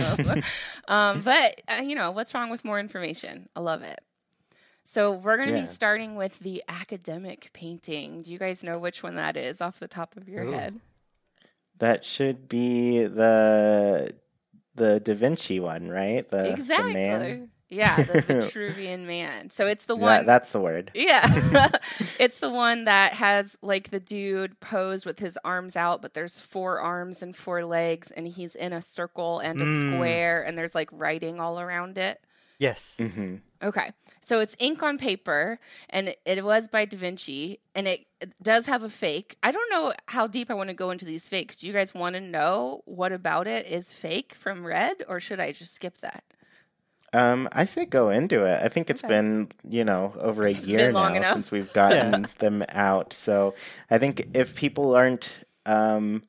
[0.89, 3.47] um, but uh, you know, what's wrong with more information?
[3.55, 4.01] I love it.
[4.83, 5.61] So we're going to yeah.
[5.61, 8.21] be starting with the academic painting.
[8.21, 10.51] Do you guys know which one that is off the top of your Ooh.
[10.51, 10.79] head?
[11.79, 14.13] That should be the
[14.75, 16.27] the Da Vinci one, right?
[16.27, 16.93] The, exactly.
[16.93, 17.49] The man.
[17.69, 19.49] Yeah, the Vitruvian man.
[19.49, 20.25] So it's the one.
[20.25, 20.91] that's the word.
[20.93, 21.27] Yeah.
[22.19, 26.39] it's the one that has like the dude posed with his arms out, but there's
[26.39, 29.95] four arms and four legs, and he's in a circle and a mm.
[29.95, 32.21] square, and there's like writing all around it.
[32.57, 32.95] Yes.
[32.99, 33.35] Mm-hmm.
[33.61, 33.91] Okay.
[34.21, 38.33] So it's ink on paper, and it, it was by Da Vinci, and it, it,
[38.41, 39.37] does have a fake.
[39.43, 41.59] I don't know how deep I want to go into these fakes.
[41.59, 45.39] Do you guys want to know what about it is fake from Redd, or should
[45.39, 46.23] I just skip that?
[47.13, 48.61] Um, I say go into it.
[48.61, 49.13] I think it's okay.
[49.13, 51.27] been, you know, over a it's year now enough.
[51.27, 52.27] since we've gotten yeah.
[52.39, 53.13] them out.
[53.13, 53.55] So
[53.89, 56.23] I think if people aren't, um,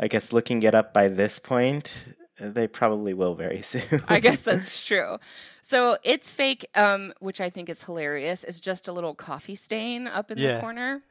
[0.00, 2.06] I guess, looking it up by this point,
[2.40, 4.02] they probably will very soon.
[4.08, 5.18] I guess that's true.
[5.60, 8.44] So it's fake, um, which I think is hilarious.
[8.44, 10.54] Is just a little coffee stain up in yeah.
[10.54, 11.02] the corner.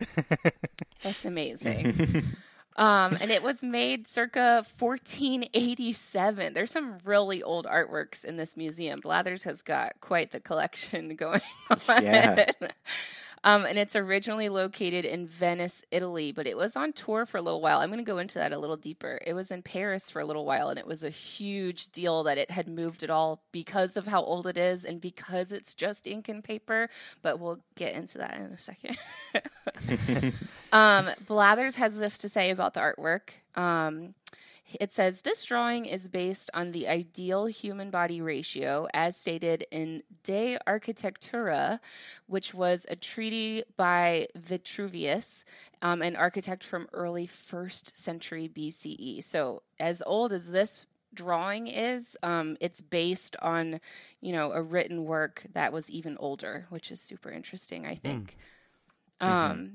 [1.04, 2.24] that's amazing.
[2.82, 6.54] Um, and it was made circa 1487.
[6.54, 9.00] There's some really old artworks in this museum.
[9.00, 12.04] Blathers has got quite the collection going on.
[12.04, 12.50] Yeah.
[13.44, 17.42] Um, and it's originally located in Venice, Italy, but it was on tour for a
[17.42, 17.80] little while.
[17.80, 19.20] I'm going to go into that a little deeper.
[19.26, 22.38] It was in Paris for a little while, and it was a huge deal that
[22.38, 26.06] it had moved at all because of how old it is and because it's just
[26.06, 26.90] ink and paper.
[27.22, 28.98] But we'll get into that in a second.
[30.72, 33.32] um, Blathers has this to say about the artwork.
[33.56, 34.14] Um,
[34.80, 40.04] it says this drawing is based on the ideal human body ratio as stated in
[40.24, 41.80] De Architectura,
[42.28, 45.46] which was a treaty by Vitruvius,
[45.82, 49.24] um, an architect from early first century BCE.
[49.24, 53.80] So, as old as this drawing is, um, it's based on,
[54.22, 58.38] you know, a written work that was even older, which is super interesting, I think.
[59.22, 59.28] Mm.
[59.28, 59.74] Um, mm-hmm.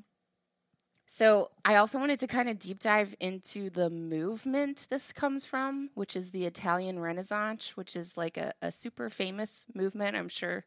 [1.09, 5.91] So, I also wanted to kind of deep dive into the movement this comes from,
[5.95, 10.17] which is the Italian Renaissance, which is like a, a super famous movement.
[10.17, 10.65] I'm sure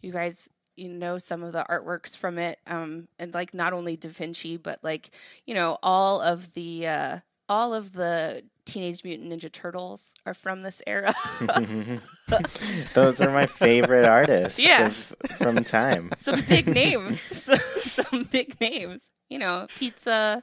[0.00, 3.96] you guys you know some of the artworks from it um, and like not only
[3.96, 5.10] da vinci but like
[5.46, 10.62] you know all of the uh, all of the Teenage Mutant Ninja Turtles are from
[10.62, 11.12] this era.
[12.94, 14.86] Those are my favorite artists Yeah.
[14.86, 14.94] of,
[15.38, 16.10] from time.
[16.16, 17.20] some big names.
[17.40, 19.10] So- some big names.
[19.28, 20.42] You know, pizza,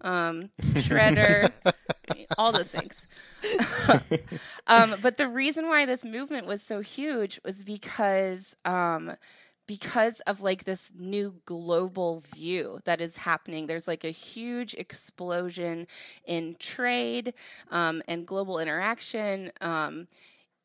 [0.00, 1.50] um, shredder,
[2.36, 3.06] all those things.
[4.66, 9.12] um, but the reason why this movement was so huge was because um,
[9.68, 13.66] because of like this new global view that is happening.
[13.68, 15.86] There's like a huge explosion
[16.24, 17.34] in trade
[17.70, 19.52] um, and global interaction.
[19.60, 20.08] Um,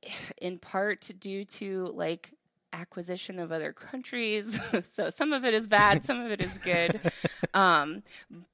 [0.41, 2.31] in part due to like
[2.73, 4.59] acquisition of other countries.
[4.83, 6.99] so some of it is bad, some of it is good.
[7.55, 8.01] Um,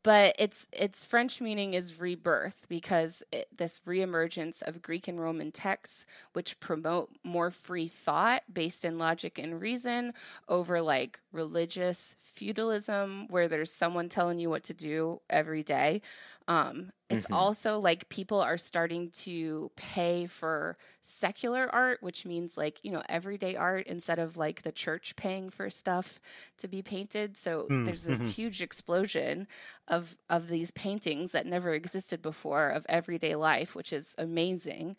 [0.03, 5.51] but its its French meaning is rebirth because it, this reemergence of Greek and Roman
[5.51, 10.13] texts, which promote more free thought based in logic and reason
[10.49, 16.01] over like religious feudalism, where there's someone telling you what to do every day.
[16.49, 22.79] Um, it's also like people are starting to pay for secular art, which means like,
[22.83, 26.19] you know, everyday art instead of like the church paying for stuff
[26.57, 27.37] to be painted.
[27.37, 29.47] So there's this huge explosion
[29.87, 34.97] of of these paintings that never existed before of everyday life, which is amazing.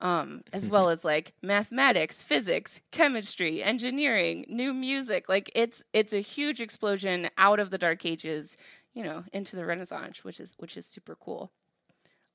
[0.00, 5.28] Um, as well as like mathematics, physics, chemistry, engineering, new music.
[5.28, 8.58] Like it's it's a huge explosion out of the dark ages,
[8.96, 11.52] you know, into the Renaissance, which is which is super cool.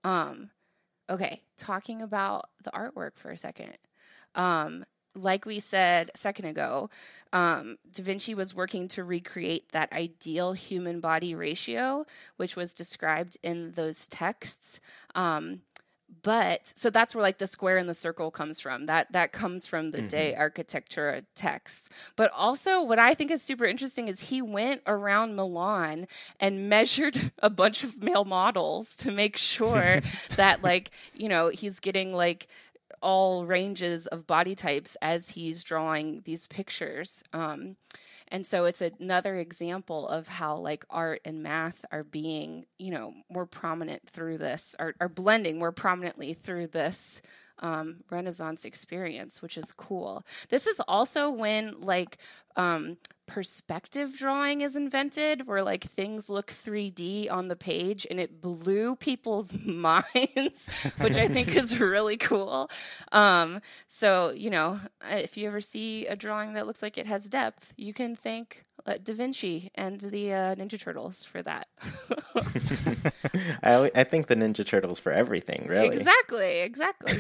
[0.03, 0.51] Um,
[1.09, 3.73] okay, talking about the artwork for a second.
[4.35, 6.89] Um, like we said a second ago,
[7.33, 12.05] um, Da Vinci was working to recreate that ideal human body ratio,
[12.37, 14.79] which was described in those texts.
[15.15, 15.61] Um,
[16.23, 18.85] but so that's where like the square and the circle comes from.
[18.85, 21.89] That that comes from the De Architectura texts.
[22.15, 26.07] But also what i think is super interesting is he went around milan
[26.39, 30.01] and measured a bunch of male models to make sure
[30.35, 32.47] that like you know he's getting like
[33.01, 37.23] all ranges of body types as he's drawing these pictures.
[37.33, 37.75] Um,
[38.31, 43.13] and so it's another example of how like art and math are being you know
[43.29, 47.21] more prominent through this are, are blending more prominently through this
[47.59, 50.25] um, renaissance experience which is cool.
[50.49, 52.17] This is also when like
[52.55, 52.97] um,
[53.31, 58.93] perspective drawing is invented where like things look 3d on the page and it blew
[58.97, 62.69] people's minds which i think is really cool
[63.13, 67.29] um, so you know if you ever see a drawing that looks like it has
[67.29, 71.67] depth you can thank uh, da vinci and the uh, ninja turtles for that
[73.63, 75.95] I, I think the Ninja Turtles for everything, really.
[75.95, 77.13] Exactly, exactly.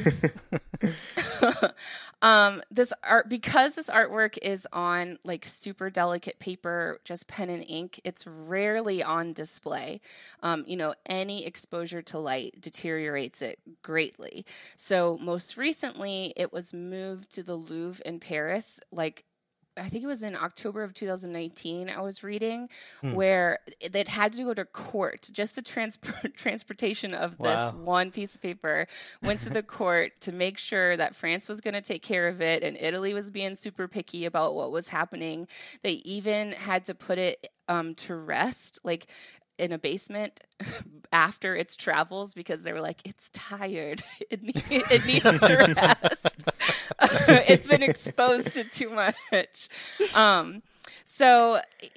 [2.21, 7.63] um, this art because this artwork is on like super delicate paper, just pen and
[7.67, 7.99] ink.
[8.03, 10.01] It's rarely on display.
[10.41, 14.45] Um, you know, any exposure to light deteriorates it greatly.
[14.75, 19.25] So most recently, it was moved to the Louvre in Paris, like
[19.77, 21.89] I think it was in October of 2019.
[21.89, 22.67] I was reading
[23.01, 25.29] where it had to go to court.
[25.31, 27.77] Just the transport transportation of this Wow.
[27.83, 28.87] one piece of paper
[29.21, 32.41] went to the court to make sure that France was going to take care of
[32.41, 35.47] it, and Italy was being super picky about what was happening.
[35.83, 39.07] They even had to put it um, to rest, like
[39.61, 40.41] in a basement
[41.13, 44.03] after its travels because they were like, it's tired.
[44.29, 46.45] It, need, it needs to rest.
[47.49, 49.67] it's been exposed to too much.
[50.15, 50.61] Um,
[51.13, 51.89] so, you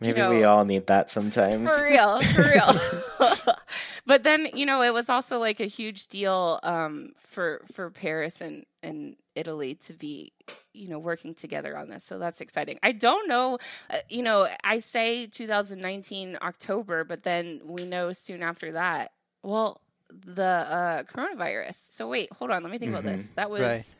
[0.00, 1.68] Maybe know, we all need that sometimes.
[1.68, 2.72] for real, for real.
[4.06, 8.40] but then you know it was also like a huge deal um, for for Paris
[8.40, 10.32] and and Italy to be
[10.72, 12.02] you know working together on this.
[12.02, 12.78] So that's exciting.
[12.82, 13.58] I don't know,
[13.90, 19.12] uh, you know, I say 2019 October, but then we know soon after that.
[19.42, 21.74] Well, the uh, coronavirus.
[21.74, 22.62] So wait, hold on.
[22.62, 23.32] Let me think about this.
[23.36, 23.94] That was Right.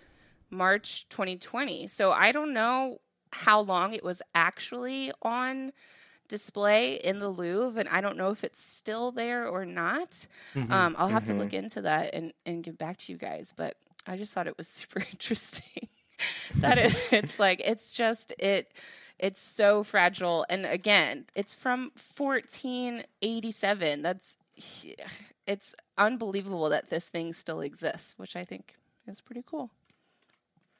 [0.50, 1.88] March 2020.
[1.88, 3.00] So I don't know
[3.32, 5.72] how long it was actually on
[6.28, 10.26] display in the Louvre, and I don't know if it's still there or not.
[10.70, 13.52] Um, I'll have to look into that and, and get back to you guys.
[13.54, 15.88] But I just thought it was super interesting.
[16.56, 18.78] that it, it's like it's just it.
[19.18, 24.02] It's so fragile, and again, it's from 1487.
[24.02, 24.36] That's
[25.46, 28.74] it's unbelievable that this thing still exists, which I think
[29.06, 29.70] is pretty cool.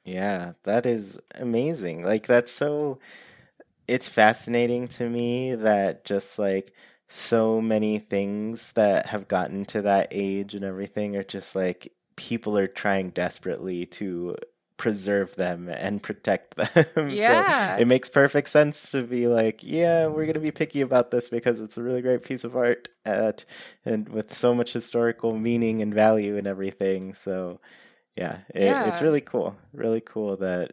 [0.05, 2.05] Yeah, that is amazing.
[2.05, 2.99] Like that's so
[3.89, 6.73] it's fascinating to me that just like
[7.09, 12.57] so many things that have gotten to that age and everything are just like people
[12.59, 14.35] are trying desperately to
[14.77, 16.57] preserve them and protect
[16.97, 17.11] them.
[17.11, 17.77] Yeah.
[17.77, 21.11] so it makes perfect sense to be like, yeah, we're going to be picky about
[21.11, 23.45] this because it's a really great piece of art at,
[23.85, 27.15] and with so much historical meaning and value and everything.
[27.15, 27.61] So
[28.17, 28.89] yeah, it, Yeah.
[28.89, 29.57] it's really cool.
[29.73, 30.73] Really cool that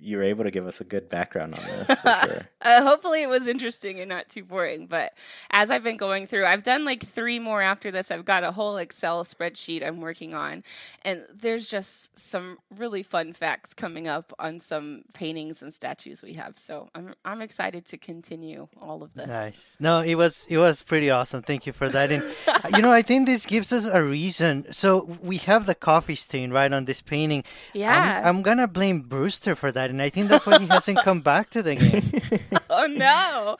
[0.00, 2.48] you were able to give us a good background on this for sure.
[2.62, 4.86] Uh, hopefully, it was interesting and not too boring.
[4.86, 5.12] But
[5.50, 8.10] as I've been going through, I've done like three more after this.
[8.10, 10.64] I've got a whole Excel spreadsheet I'm working on,
[11.02, 16.34] and there's just some really fun facts coming up on some paintings and statues we
[16.34, 16.58] have.
[16.58, 19.26] So I'm I'm excited to continue all of this.
[19.26, 19.76] Nice.
[19.80, 21.42] No, it was it was pretty awesome.
[21.42, 22.10] Thank you for that.
[22.10, 22.22] And
[22.76, 24.72] you know, I think this gives us a reason.
[24.72, 27.44] So we have the coffee stain right on this painting.
[27.72, 28.22] Yeah.
[28.24, 31.20] I'm, I'm gonna blame Brewster for that, and I think that's why he hasn't come
[31.20, 32.40] back to the game.
[32.72, 33.56] Oh no!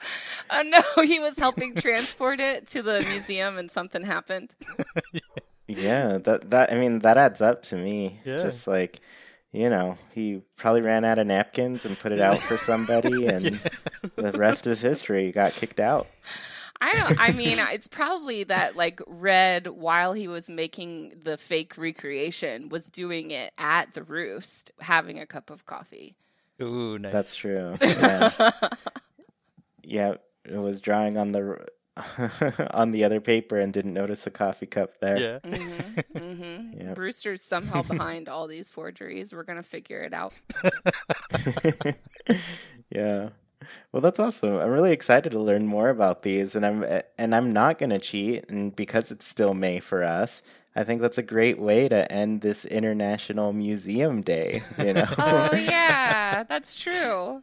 [0.49, 1.03] Oh no!
[1.03, 4.55] He was helping transport it to the museum, and something happened.
[5.67, 8.21] Yeah, that that I mean that adds up to me.
[8.23, 8.39] Yeah.
[8.39, 9.01] Just like
[9.51, 13.59] you know, he probably ran out of napkins and put it out for somebody, and
[14.15, 15.25] the rest is history.
[15.25, 16.07] He got kicked out.
[16.83, 17.19] I don't.
[17.21, 22.89] I mean, it's probably that like Redd, while he was making the fake recreation, was
[22.89, 26.15] doing it at the roost, having a cup of coffee.
[26.61, 27.13] Ooh, nice.
[27.13, 27.77] That's true.
[27.81, 28.51] Yeah,
[29.83, 30.13] yeah.
[30.45, 31.67] It was drawing on the
[32.71, 35.17] on the other paper and didn't notice the coffee cup there.
[35.17, 35.39] yeah.
[35.39, 36.81] Mm-hmm.
[36.81, 36.95] Yep.
[36.95, 39.33] Brewster's somehow behind all these forgeries.
[39.33, 40.33] We're gonna figure it out.
[42.89, 43.29] yeah.
[43.91, 44.55] Well, that's awesome.
[44.55, 46.85] I'm really excited to learn more about these, and I'm
[47.17, 50.43] and I'm not gonna cheat, and because it's still May for us,
[50.75, 54.63] I think that's a great way to end this International Museum Day.
[54.77, 57.41] You know, Oh yeah, that's true.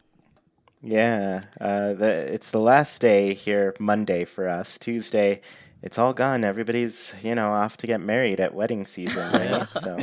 [0.81, 1.43] yeah.
[1.59, 4.77] Uh, the, it's the last day here, Monday for us.
[4.77, 5.41] Tuesday,
[5.81, 6.43] it's all gone.
[6.43, 9.67] Everybody's you know off to get married at wedding season, right?
[9.79, 9.99] so,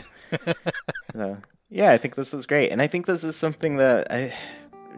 [1.13, 1.39] so
[1.71, 4.35] yeah, I think this was great, and I think this is something that I.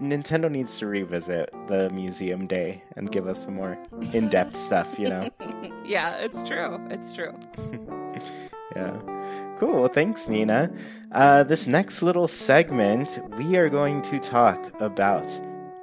[0.01, 3.79] Nintendo needs to revisit the museum day and give us some more
[4.13, 5.29] in-depth stuff, you know.
[5.85, 6.79] Yeah, it's true.
[6.91, 7.35] It's true.
[8.77, 9.55] Yeah.
[9.57, 9.81] Cool.
[9.81, 10.71] Well, thanks, Nina.
[11.11, 15.25] Uh, this next little segment, we are going to talk about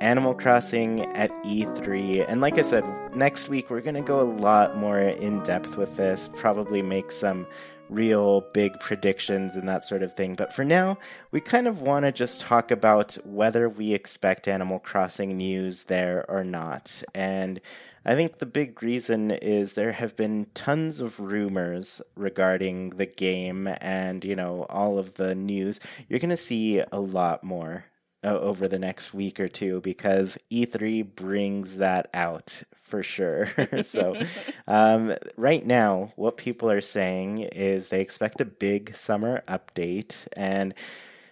[0.02, 2.26] Animal Crossing at E3.
[2.28, 5.78] And like I said, next week we're going to go a lot more in depth
[5.78, 7.48] with this, probably make some
[7.90, 10.36] real big predictions and that sort of thing.
[10.36, 10.98] But for now,
[11.32, 16.26] we kind of want to just talk about whether we expect Animal Crossing news there
[16.30, 17.04] or not.
[17.14, 17.62] And
[18.06, 23.68] I think the big reason is there have been tons of rumors regarding the game
[23.82, 25.80] and, you know, all of the news.
[26.08, 27.86] You're going to see a lot more
[28.26, 33.50] over the next week or two because E3 brings that out for sure.
[33.84, 34.16] so,
[34.68, 40.28] um, right now, what people are saying is they expect a big summer update.
[40.36, 40.74] And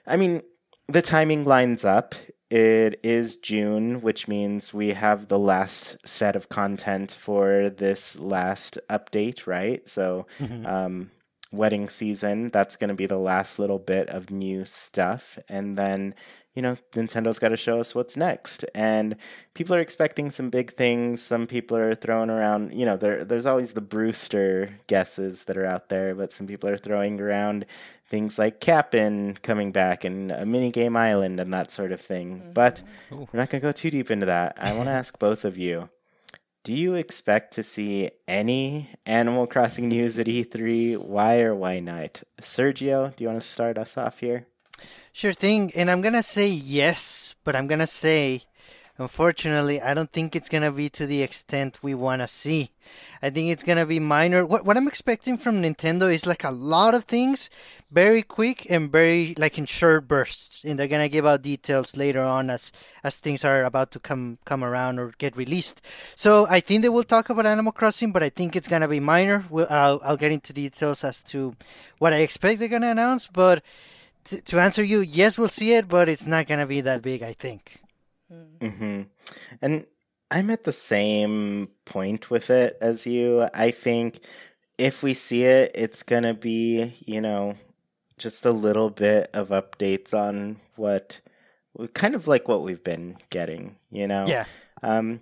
[0.06, 0.42] I mean,
[0.88, 2.16] the timing lines up.
[2.50, 8.78] It is June, which means we have the last set of content for this last
[8.92, 9.88] update, right?
[9.90, 10.28] So,
[10.64, 11.10] um,
[11.52, 15.40] wedding season, that's going to be the last little bit of new stuff.
[15.50, 16.14] And then,
[16.54, 18.64] you know, Nintendo's got to show us what's next.
[18.76, 19.16] And
[19.56, 21.22] people are expecting some big things.
[21.22, 25.66] Some people are throwing around, you know, there, there's always the Brewster guesses that are
[25.66, 27.66] out there, but some people are throwing around
[28.06, 32.40] things like Cap'n coming back and a mini game island and that sort of thing.
[32.40, 32.54] Mm-hmm.
[32.54, 34.56] But we're not going to go too deep into that.
[34.60, 35.90] I want to ask both of you.
[36.64, 40.98] Do you expect to see any Animal Crossing news at E3?
[40.98, 42.24] Why or why not?
[42.40, 44.48] Sergio, do you want to start us off here?
[45.16, 45.72] Sure thing.
[45.76, 48.46] And I'm going to say yes, but I'm going to say,
[48.98, 52.72] unfortunately, I don't think it's going to be to the extent we want to see.
[53.22, 54.44] I think it's going to be minor.
[54.44, 57.52] What, what I'm expecting from Nintendo is like a lot of things,
[57.92, 60.64] very quick and very like in short bursts.
[60.64, 62.72] And they're going to give out details later on as,
[63.04, 65.84] as things are about to come, come around or get released.
[66.16, 68.88] So I think they will talk about Animal Crossing, but I think it's going to
[68.88, 69.46] be minor.
[69.52, 71.56] We'll, I'll, I'll get into details as to
[72.00, 73.62] what I expect they're going to announce, but
[74.26, 77.24] to, to answer you, yes, we'll see it, but it's not gonna be that big,
[77.24, 77.82] I think.
[78.30, 79.04] hmm
[79.62, 79.86] And
[80.32, 83.48] I'm at the same point with it as you.
[83.54, 84.20] I think
[84.80, 87.56] if we see it, it's going to be, you know,
[88.18, 91.22] just a little bit of updates on what
[91.94, 94.26] kind of like what we've been getting, you know?
[94.28, 94.46] Yeah.
[94.82, 95.22] Um,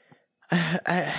[0.50, 1.14] I,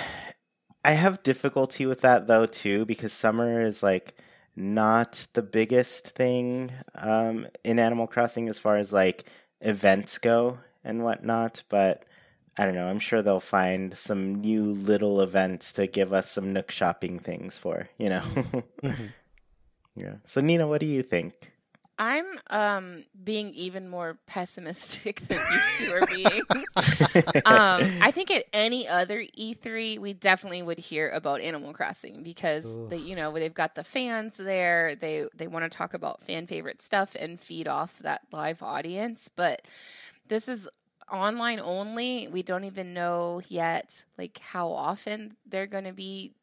[0.84, 4.18] I have difficulty with that though too because summer is like
[4.56, 9.26] not the biggest thing um, in Animal Crossing as far as like
[9.62, 12.04] events go and whatnot, but
[12.58, 12.88] I don't know.
[12.88, 17.58] I'm sure they'll find some new little events to give us some Nook shopping things
[17.58, 18.24] for, you know.
[19.96, 20.16] Yeah.
[20.26, 21.52] So Nina, what do you think?
[22.02, 26.42] I'm um, being even more pessimistic than you two are being.
[27.46, 32.80] um, I think at any other E3, we definitely would hear about Animal Crossing because
[32.90, 34.96] they, you know, they've got the fans there.
[34.96, 39.30] They they want to talk about fan favorite stuff and feed off that live audience.
[39.36, 39.62] But
[40.28, 40.68] this is
[41.12, 42.28] online only.
[42.28, 46.34] We don't even know yet, like how often they're going to be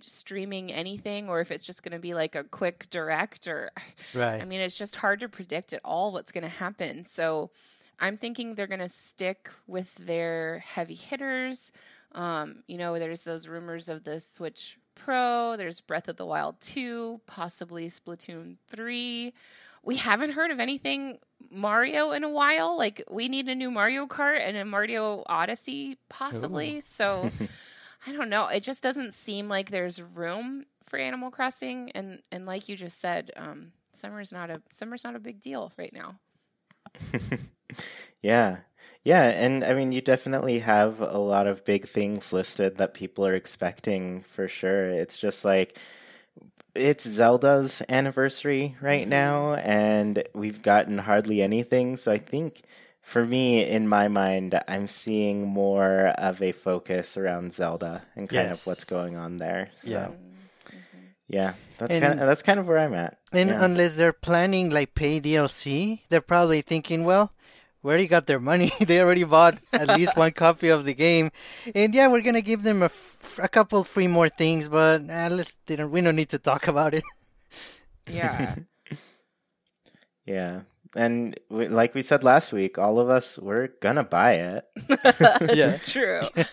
[0.00, 3.70] streaming anything or if it's just going to be like a quick direct or
[4.14, 4.40] Right.
[4.40, 7.04] I mean it's just hard to predict at all what's going to happen.
[7.04, 7.50] So
[8.00, 11.72] I'm thinking they're going to stick with their heavy hitters.
[12.12, 16.60] Um, you know, there's those rumors of the Switch Pro, there's Breath of the Wild
[16.60, 19.32] 2, possibly Splatoon 3.
[19.84, 21.18] We haven't heard of anything
[21.50, 22.76] Mario in a while.
[22.76, 26.80] Like we need a new Mario Kart and a Mario Odyssey possibly.
[26.80, 27.30] So
[28.06, 28.46] I don't know.
[28.46, 33.00] It just doesn't seem like there's room for Animal Crossing, and and like you just
[33.00, 36.18] said, um, summer's not a summer's not a big deal right now.
[38.22, 38.58] Yeah.
[39.04, 43.26] Yeah, and I mean you definitely have a lot of big things listed that people
[43.26, 44.90] are expecting for sure.
[44.90, 45.78] It's just like
[46.74, 52.62] it's Zelda's anniversary right now and we've gotten hardly anything, so I think
[53.08, 58.50] for me in my mind I'm seeing more of a focus around Zelda and kind
[58.52, 59.70] of what's going on there.
[59.80, 60.08] So Yeah.
[61.36, 63.16] yeah, that's And- kind of that's kind of where I'm at.
[63.32, 63.64] And Yeah.
[63.64, 67.32] unless they're planning like pay DLC, they're probably thinking, well,
[67.82, 68.70] we already got their money.
[68.88, 71.30] they already bought at least one copy of the game,
[71.74, 75.28] and yeah, we're gonna give them a, f- a couple free more things, but uh,
[75.30, 77.04] let's they don't, we don't need to talk about it.
[78.10, 78.56] Yeah,
[80.26, 80.60] Yeah.
[80.96, 84.68] And we, like we said last week, all of us we're gonna buy it.
[84.88, 86.22] it's true.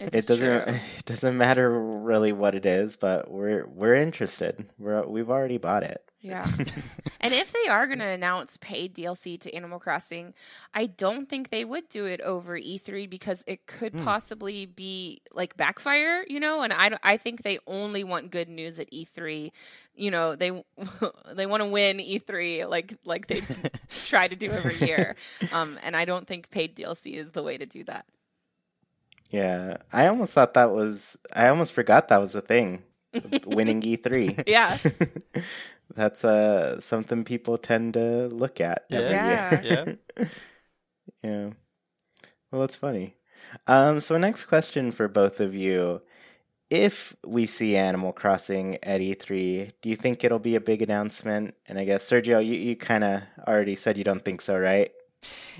[0.00, 0.74] It's it doesn't true.
[0.98, 4.66] it doesn't matter really what it is, but we're we're interested.
[4.78, 6.07] We're we've already bought it.
[6.20, 6.46] Yeah.
[7.20, 10.34] and if they are going to announce paid DLC to Animal Crossing,
[10.74, 15.56] I don't think they would do it over E3 because it could possibly be like
[15.56, 19.50] backfire, you know, and I, I think they only want good news at E3.
[19.94, 20.50] You know, they
[21.32, 23.42] they want to win E3 like like they
[24.04, 25.14] try to do every year.
[25.52, 28.06] Um, and I don't think paid DLC is the way to do that.
[29.30, 29.76] Yeah.
[29.92, 32.82] I almost thought that was I almost forgot that was a thing.
[33.46, 34.44] winning E3.
[34.46, 34.76] Yeah.
[35.94, 39.20] That's uh something people tend to look at every Yeah.
[39.20, 39.60] year.
[39.62, 39.86] Yeah.
[41.22, 41.50] Yeah.
[42.50, 43.16] Well, that's funny.
[43.66, 46.02] Um, so next question for both of you.
[46.70, 51.54] If we see Animal Crossing at E3, do you think it'll be a big announcement?
[51.66, 54.92] And I guess Sergio, you, you kind of already said you don't think so, right?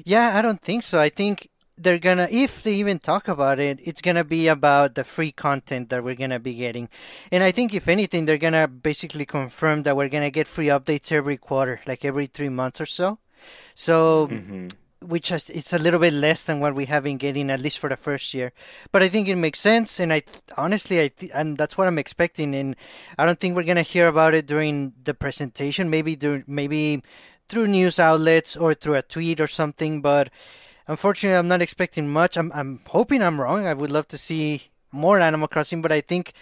[0.04, 1.00] Yeah, I don't think so.
[1.00, 5.04] I think they're gonna, if they even talk about it, it's gonna be about the
[5.04, 6.88] free content that we're gonna be getting.
[7.32, 11.12] And I think, if anything, they're gonna basically confirm that we're gonna get free updates
[11.12, 13.18] every quarter, like every three months or so.
[13.74, 14.68] So, Mm-hmm.
[15.00, 17.78] which is it's a little bit less than what we have been getting, at least
[17.78, 18.52] for the first year.
[18.90, 20.22] But I think it makes sense, and I
[20.56, 22.54] honestly, I th- and that's what I'm expecting.
[22.54, 22.74] And
[23.16, 25.88] I don't think we're gonna hear about it during the presentation.
[25.88, 27.02] Maybe dur- maybe
[27.48, 30.00] through news outlets or through a tweet or something.
[30.02, 30.30] But
[30.88, 32.36] unfortunately, I'm not expecting much.
[32.36, 33.66] I'm I'm hoping I'm wrong.
[33.66, 36.32] I would love to see more Animal Crossing, but I think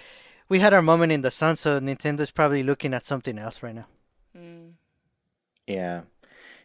[0.48, 3.74] we had our moment in the sun, so Nintendo's probably looking at something else right
[3.74, 3.86] now.
[4.36, 4.72] Mm.
[5.66, 6.02] Yeah.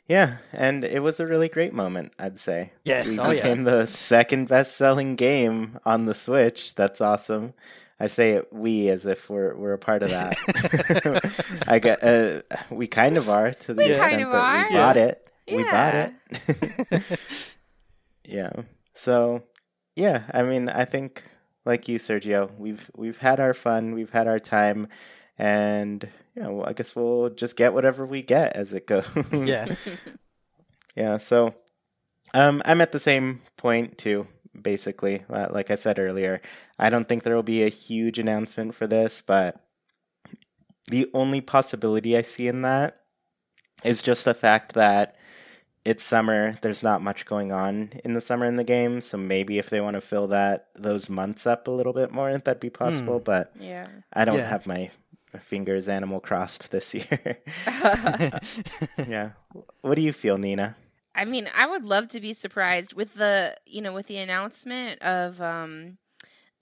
[0.08, 2.74] Yeah, and it was a really great moment, I'd say.
[2.84, 3.36] Yes, we oh, yeah.
[3.36, 6.76] became the second best-selling game on the Switch.
[6.76, 7.54] That's awesome.
[7.98, 10.36] I say it we as if we're we're a part of that.
[11.68, 14.68] I got uh, we kind of are to the We extent kind of that are.
[14.68, 15.28] we bought it.
[15.48, 17.20] We bought it.
[18.26, 18.52] yeah.
[18.94, 19.44] So,
[19.96, 21.24] yeah, I mean, I think
[21.66, 24.88] like you Sergio, we've we've had our fun, we've had our time
[25.38, 29.08] and you know, I guess we'll just get whatever we get as it goes.
[29.32, 29.76] Yeah.
[30.94, 31.56] Yeah, so
[32.34, 34.28] um, I'm at the same point too.
[34.62, 36.42] Basically, like I said earlier,
[36.78, 39.64] I don't think there will be a huge announcement for this, but
[40.90, 43.00] the only possibility I see in that
[43.86, 45.16] is just the fact that
[45.86, 46.54] it's summer.
[46.62, 49.82] There's not much going on in the summer in the game, so maybe if they
[49.82, 53.20] want to fill that those months up a little bit more, that'd be possible.
[53.20, 53.88] But Yeah.
[54.14, 54.50] I don't Yeah.
[54.50, 54.92] have my
[55.40, 57.40] fingers animal crossed this year.
[59.08, 59.32] yeah.
[59.82, 60.76] What do you feel, Nina?
[61.14, 65.02] I mean, I would love to be surprised with the, you know, with the announcement
[65.02, 65.98] of um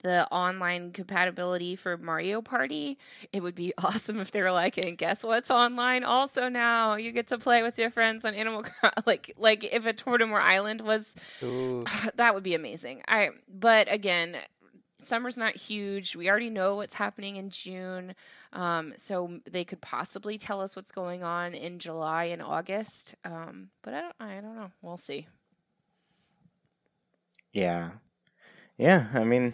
[0.02, 2.98] the online compatibility for Mario Party.
[3.32, 6.96] It would be awesome if they were like, and guess what's online also now?
[6.96, 8.90] You get to play with your friends on Animal Crossing.
[9.06, 11.84] Like, like if a Tortimer Island was Ooh.
[12.14, 13.02] that would be amazing.
[13.08, 14.36] I but again,
[15.02, 16.16] summer's not huge.
[16.16, 18.14] We already know what's happening in June.
[18.52, 23.14] Um, so they could possibly tell us what's going on in July and August.
[23.24, 24.70] Um, but I don't, I don't know.
[24.82, 25.28] We'll see.
[27.52, 27.90] Yeah.
[28.78, 29.52] Yeah, I mean,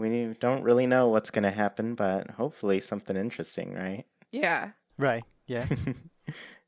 [0.00, 4.04] we don't really know what's going to happen, but hopefully something interesting, right?
[4.32, 4.70] Yeah.
[4.98, 5.24] Right.
[5.46, 5.66] Yeah.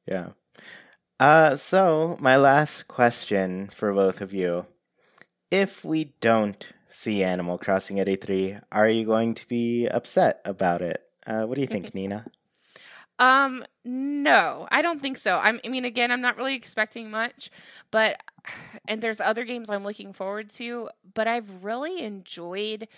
[0.06, 0.30] Yeah.
[1.20, 4.66] Uh, so, my last question for both of you.
[5.50, 10.82] If we don't see Animal Crossing at E3, are you going to be upset about
[10.82, 11.02] it?
[11.26, 12.26] Uh, what do you think, Nina?
[13.18, 15.38] Um, no, I don't think so.
[15.38, 17.50] I'm, I mean, again, I'm not really expecting much,
[17.92, 18.20] but
[18.88, 22.88] and there's other games I'm looking forward to, but I've really enjoyed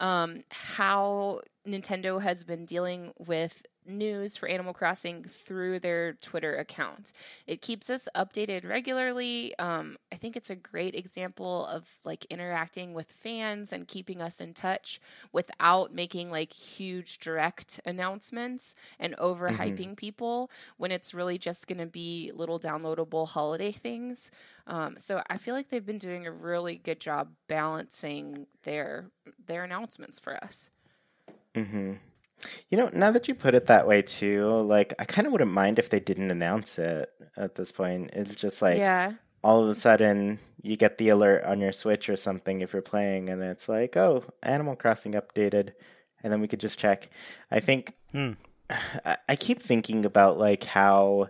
[0.00, 7.12] um, how Nintendo has been dealing with news for Animal Crossing through their Twitter account.
[7.46, 9.56] It keeps us updated regularly.
[9.58, 14.40] Um, I think it's a great example of like interacting with fans and keeping us
[14.40, 15.00] in touch
[15.32, 19.94] without making like huge direct announcements and overhyping mm-hmm.
[19.94, 24.30] people when it's really just going to be little downloadable holiday things.
[24.66, 29.06] Um, so I feel like they've been doing a really good job balancing their
[29.46, 30.70] their announcements for us.
[31.54, 31.94] Mm-hmm.
[32.70, 35.52] You know, now that you put it that way too, like I kind of wouldn't
[35.52, 38.10] mind if they didn't announce it at this point.
[38.12, 39.12] It's just like yeah.
[39.44, 42.82] all of a sudden you get the alert on your Switch or something if you're
[42.82, 45.72] playing, and it's like, oh, Animal Crossing updated,
[46.22, 47.10] and then we could just check.
[47.50, 48.32] I think hmm.
[49.04, 51.28] I, I keep thinking about like how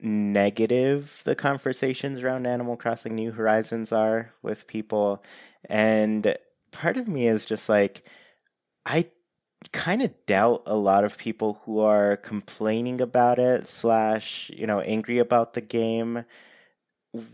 [0.00, 5.22] negative the conversations around Animal Crossing New Horizons are with people,
[5.68, 6.36] and
[6.72, 8.04] part of me is just like,
[8.84, 9.06] I
[9.70, 14.80] kind of doubt a lot of people who are complaining about it slash you know
[14.80, 16.24] angry about the game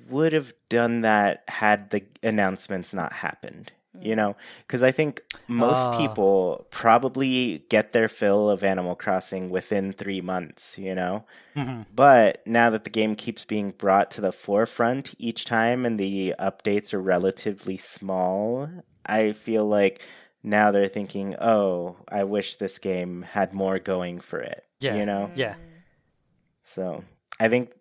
[0.09, 5.87] would have done that had the announcements not happened you know because i think most
[5.87, 5.99] uh.
[5.99, 11.25] people probably get their fill of animal crossing within three months you know
[11.57, 11.83] mm-hmm.
[11.95, 16.35] but now that the game keeps being brought to the forefront each time and the
[16.39, 18.69] updates are relatively small
[19.07, 20.03] i feel like
[20.43, 24.65] now they're thinking, oh, I wish this game had more going for it.
[24.81, 24.97] Yeah.
[24.97, 25.31] You know?
[25.35, 25.57] Yeah.
[26.63, 27.05] So
[27.41, 27.73] I think,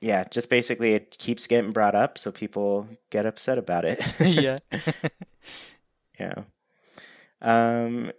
[0.00, 4.00] yeah, just basically it keeps getting brought up so people get upset about it.
[4.20, 4.58] yeah.
[6.18, 6.42] yeah.
[7.42, 8.12] Um,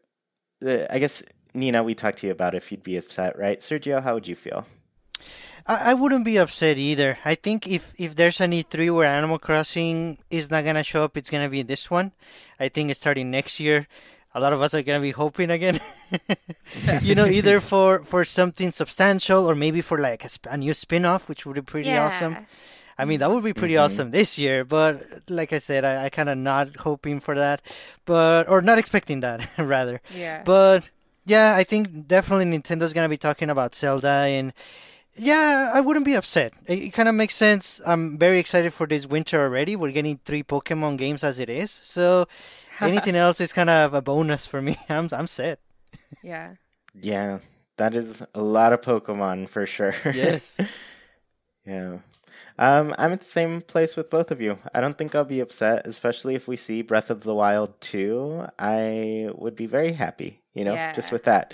[0.59, 1.23] the, I guess,
[1.53, 3.59] Nina, we talked to you about if you'd be upset, right?
[3.59, 4.65] Sergio, how would you feel?
[5.67, 7.17] I, I wouldn't be upset either.
[7.25, 11.17] I think if, if there's an E3 where Animal Crossing is not gonna show up,
[11.17, 12.11] it's gonna be this one.
[12.59, 13.87] I think it's starting next year.
[14.33, 15.79] A lot of us are gonna be hoping again,
[17.01, 21.27] you know, either for for something substantial or maybe for like a, a new spin-off,
[21.27, 22.05] which would be pretty yeah.
[22.05, 22.47] awesome.
[22.97, 23.85] I mean, that would be pretty mm-hmm.
[23.85, 27.61] awesome this year, but like I said, I, I kind of not hoping for that,
[28.05, 30.01] but or not expecting that rather.
[30.15, 30.43] Yeah.
[30.45, 30.87] But
[31.25, 34.53] yeah, I think definitely Nintendo's gonna be talking about Zelda and
[35.15, 36.53] yeah, I wouldn't be upset.
[36.65, 37.81] It, it kind of makes sense.
[37.85, 39.75] I'm very excited for this winter already.
[39.75, 42.27] We're getting three Pokemon games as it is, so
[42.81, 44.77] anything else is kind of a bonus for me.
[44.89, 45.59] I'm I'm set.
[46.23, 46.55] Yeah.
[46.93, 47.39] Yeah,
[47.77, 49.93] that is a lot of Pokemon for sure.
[50.05, 50.59] Yes.
[51.65, 51.99] yeah.
[52.57, 54.59] Um, I'm at the same place with both of you.
[54.73, 58.45] I don't think I'll be upset, especially if we see Breath of the Wild 2.
[58.59, 60.93] I would be very happy, you know, yeah.
[60.93, 61.53] just with that.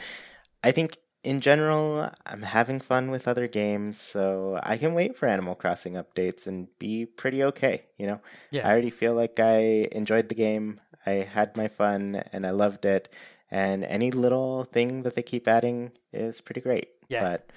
[0.64, 0.98] I think
[1.28, 5.96] in general, I'm having fun with other games, so I can wait for Animal Crossing
[5.96, 8.22] updates and be pretty okay, you know?
[8.50, 8.66] Yeah.
[8.66, 12.86] I already feel like I enjoyed the game, I had my fun, and I loved
[12.86, 13.10] it,
[13.52, 16.88] and any little thing that they keep adding is pretty great.
[17.10, 17.24] Yeah.
[17.28, 17.50] But,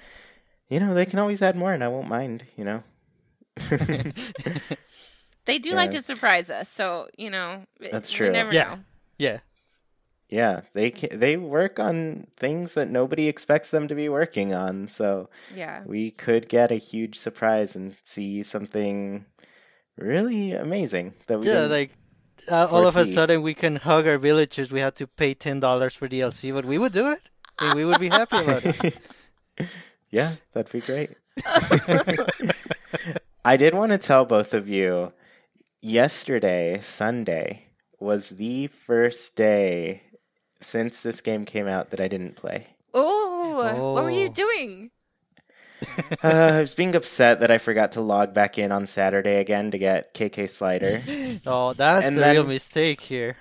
[0.67, 2.83] you know, they can always add more, and I won't mind, you know?
[5.45, 5.75] they do yeah.
[5.75, 8.33] like to surprise us, so, you know, that's true.
[8.33, 8.49] yeah.
[8.51, 8.79] Know.
[9.17, 9.39] Yeah.
[10.31, 14.87] Yeah, they they work on things that nobody expects them to be working on.
[14.87, 19.25] So yeah, we could get a huge surprise and see something
[19.97, 21.91] really amazing that we yeah, like
[22.49, 24.71] uh, all of a sudden we can hug our villagers.
[24.71, 27.19] We have to pay ten dollars for DLC, but we would do it,
[27.59, 28.97] and we would be happy about it.
[30.11, 31.11] yeah, that'd be great.
[33.43, 35.11] I did want to tell both of you.
[35.81, 37.65] Yesterday, Sunday,
[37.99, 40.03] was the first day
[40.61, 42.67] since this game came out that I didn't play.
[42.93, 43.93] Oh, oh.
[43.93, 44.91] what were you doing?
[46.23, 49.71] uh, I was being upset that I forgot to log back in on Saturday again
[49.71, 51.01] to get KK Slider.
[51.47, 53.37] oh, that's and the then, real mistake here.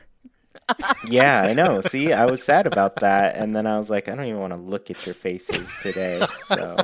[1.06, 1.80] yeah, I know.
[1.80, 4.52] See, I was sad about that, and then I was like, I don't even want
[4.52, 6.24] to look at your faces today.
[6.44, 6.76] So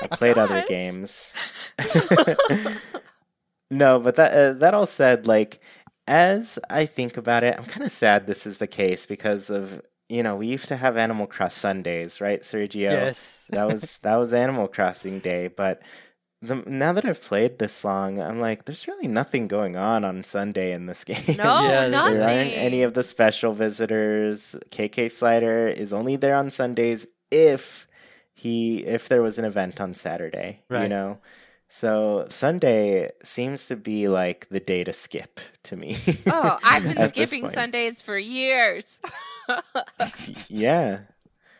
[0.00, 1.32] I played oh other games.
[3.70, 5.60] no, but that uh, that all said, like
[6.10, 9.80] as I think about it, I'm kind of sad this is the case because of
[10.08, 12.90] you know we used to have Animal Cross Sundays, right, Sergio?
[12.90, 13.46] Yes.
[13.50, 15.80] that was that was Animal Crossing Day, but
[16.42, 20.24] the, now that I've played this song, I'm like, there's really nothing going on on
[20.24, 21.36] Sunday in this game.
[21.36, 22.16] No, Yeah, nothing.
[22.18, 24.56] there aren't any of the special visitors.
[24.70, 27.86] KK Slider is only there on Sundays if
[28.34, 30.62] he if there was an event on Saturday.
[30.68, 30.84] Right.
[30.84, 31.18] You know.
[31.70, 35.96] So Sunday seems to be like the day to skip to me.
[36.28, 37.46] Oh, I've been skipping.
[37.48, 39.00] Sundays for years.
[40.48, 41.00] yeah.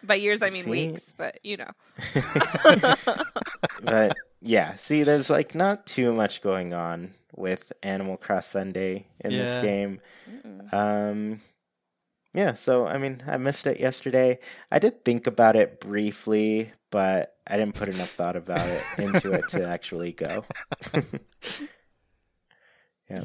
[0.02, 0.70] By years, I mean See?
[0.70, 1.70] weeks, but you know.
[3.82, 9.36] but yeah, see, there's like not too much going on with Animal Cross Sunday in
[9.36, 9.62] this Yeah.
[9.62, 10.00] game.
[10.72, 11.40] Um,
[12.34, 14.38] yeah, so I mean, I missed it yesterday.
[14.70, 19.32] I did think about it briefly, but I didn't put enough thought about it into
[19.32, 20.44] it to actually go.
[23.10, 23.24] yeah.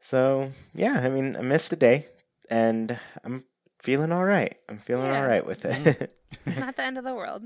[0.00, 2.06] So yeah, I mean, I missed a day,
[2.50, 3.44] and I'm
[3.80, 4.56] feeling all right.
[4.68, 5.20] I'm feeling Yeah.
[5.20, 5.72] all right with it.
[5.72, 6.04] Mm-hmm.
[6.44, 7.44] It's not the end of the world.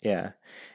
[0.00, 0.32] Yeah.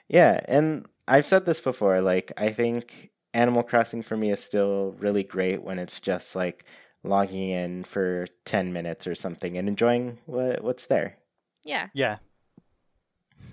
[0.10, 0.40] Yeah.
[0.48, 2.02] And I've said this before.
[2.02, 6.66] Like, I think Animal Crossing for me is still really great when it's just like
[7.04, 11.18] logging in for 10 minutes or something and enjoying what, what's there.
[11.66, 11.88] Yeah.
[11.94, 12.18] Yeah.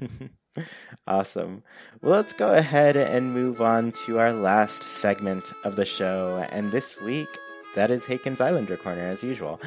[1.06, 1.62] Awesome.
[2.02, 6.44] Well, let's go ahead and move on to our last segment of the show.
[6.50, 7.28] And this week,
[7.74, 9.60] that is Haken's Islander Corner, as usual.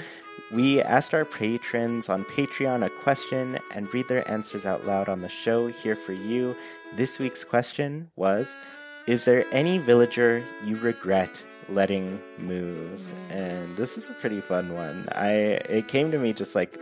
[0.51, 5.21] We asked our patrons on Patreon a question and read their answers out loud on
[5.21, 6.55] the show here for you.
[6.95, 8.57] This week's question was
[9.05, 13.13] Is there any villager you regret letting move?
[13.29, 15.07] And this is a pretty fun one.
[15.11, 15.31] I
[15.69, 16.77] It came to me just like,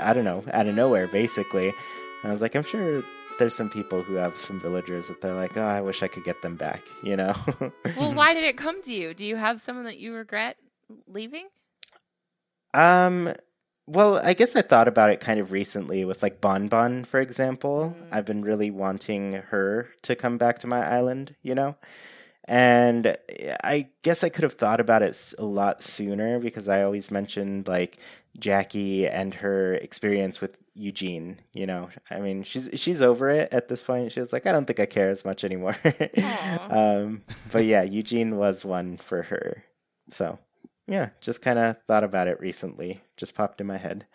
[0.00, 1.72] I don't know, out of nowhere, basically.
[2.24, 3.04] And I was like, I'm sure
[3.38, 6.24] there's some people who have some villagers that they're like, oh, I wish I could
[6.24, 7.34] get them back, you know?
[7.98, 9.12] Well, why did it come to you?
[9.12, 10.56] Do you have someone that you regret
[11.06, 11.48] leaving?
[12.72, 13.34] um,
[13.86, 17.20] well, I guess I thought about it kind of recently with like Bon Bon, for
[17.20, 17.94] example.
[18.10, 21.76] I've been really wanting her to come back to my island, you know?
[22.48, 23.14] And
[23.62, 27.68] I guess I could have thought about it a lot sooner because I always mentioned
[27.68, 27.98] like
[28.38, 31.40] Jackie and her experience with Eugene.
[31.54, 34.12] You know, I mean, she's she's over it at this point.
[34.12, 35.76] She was like, I don't think I care as much anymore.
[36.70, 37.22] um,
[37.52, 39.64] but yeah, Eugene was one for her.
[40.10, 40.38] So
[40.86, 43.02] yeah, just kind of thought about it recently.
[43.16, 44.06] Just popped in my head.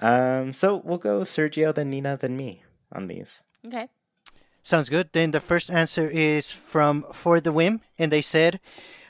[0.00, 2.62] Um, so we'll go Sergio, then Nina, then me
[2.92, 3.42] on these.
[3.66, 3.88] Okay.
[4.62, 5.10] Sounds good.
[5.12, 8.60] Then the first answer is from For the Whim, and they said,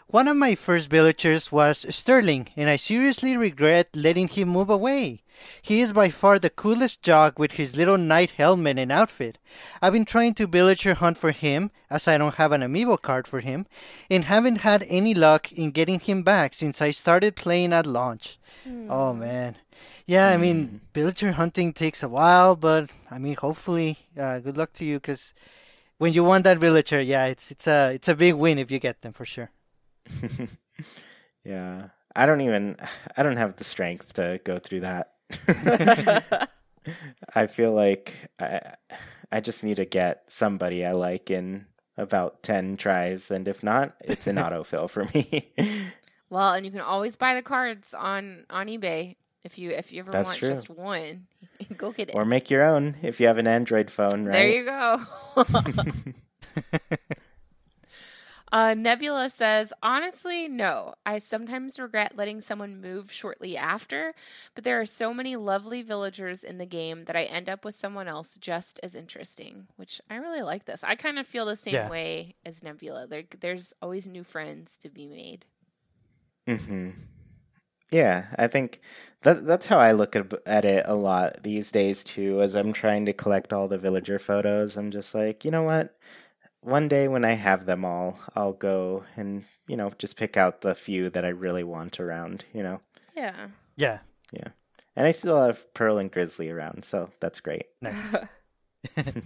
[0.06, 5.22] One of my first villagers was Sterling, and I seriously regret letting him move away.
[5.62, 9.38] He is by far the coolest jock with his little knight helmet and outfit.
[9.82, 13.26] I've been trying to villager hunt for him, as I don't have an amiibo card
[13.26, 13.66] for him,
[14.10, 18.38] and haven't had any luck in getting him back since I started playing at launch.
[18.88, 19.56] Oh man.
[20.06, 24.72] Yeah, I mean, villager hunting takes a while, but I mean, hopefully, uh, good luck
[24.74, 25.34] to you, because
[25.98, 28.78] when you want that villager, yeah, it's it's a it's a big win if you
[28.78, 29.50] get them for sure.
[31.44, 31.88] Yeah.
[32.14, 32.76] I don't even
[33.16, 35.12] I don't have the strength to go through that.
[37.34, 38.74] I feel like I
[39.30, 41.66] I just need to get somebody I like in
[41.96, 45.52] about 10 tries and if not, it's an autofill for me.
[46.30, 50.00] Well, and you can always buy the cards on on eBay if you if you
[50.00, 50.48] ever That's want true.
[50.48, 51.26] just one.
[51.76, 52.14] Go get it.
[52.14, 54.32] or make your own if you have an Android phone, right?
[54.32, 55.02] There you go.
[58.52, 60.94] uh, Nebula says, honestly, no.
[61.04, 64.14] I sometimes regret letting someone move shortly after,
[64.54, 67.74] but there are so many lovely villagers in the game that I end up with
[67.74, 70.82] someone else just as interesting, which I really like this.
[70.84, 71.88] I kind of feel the same Yeah.
[71.88, 73.06] way as Nebula.
[73.06, 75.44] There, there's always new friends to be made.
[76.46, 76.90] hmm
[77.90, 78.80] Yeah, I think
[79.22, 82.42] that that's how I look at, at it a lot these days too.
[82.42, 85.96] As I'm trying to collect all the villager photos, I'm just like, you know what?
[86.60, 90.60] One day when I have them all, I'll go and you know just pick out
[90.60, 92.44] the few that I really want around.
[92.52, 92.80] You know,
[93.16, 93.48] Yeah.
[93.76, 94.00] Yeah,
[94.32, 94.48] yeah.
[94.96, 97.66] And I still have Pearl and Grizzly around, so that's great.
[97.80, 98.14] nice.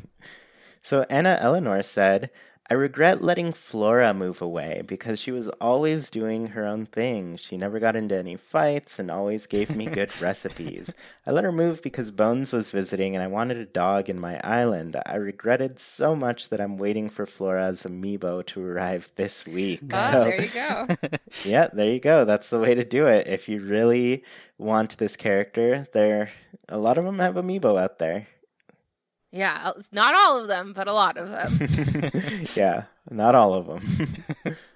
[0.85, 2.30] So Anna Eleanor said,
[2.73, 7.37] I regret letting Flora move away because she was always doing her own thing.
[7.37, 10.95] She never got into any fights and always gave me good recipes.
[11.27, 14.41] I let her move because Bones was visiting and I wanted a dog in my
[14.43, 14.97] island.
[15.05, 19.81] I regretted so much that I'm waiting for Flora's amiibo to arrive this week.
[19.93, 21.18] Oh, So- there you go.
[21.45, 22.25] yeah, there you go.
[22.25, 23.27] That's the way to do it.
[23.27, 24.25] If you really
[24.57, 26.31] want this character, there
[26.70, 28.29] a lot of them have amiibo out there.
[29.33, 29.61] Yeah.
[29.64, 32.12] uh, Not all of them, but a lot of them.
[32.55, 34.57] yeah, not all of them.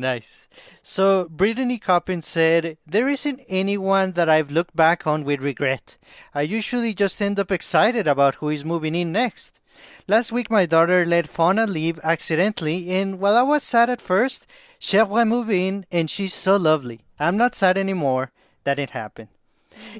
[0.00, 0.48] Nice.
[0.82, 5.98] So Brittany Coppin said, There isn't anyone that I've looked back on with regret.
[6.34, 9.60] I usually just end up excited about who is moving in next.
[10.08, 14.46] Last week my daughter let Fauna leave accidentally and while I was sad at first,
[14.78, 17.00] Cherbois moved in and she's so lovely.
[17.18, 18.32] I'm not sad anymore
[18.64, 19.28] that it happened.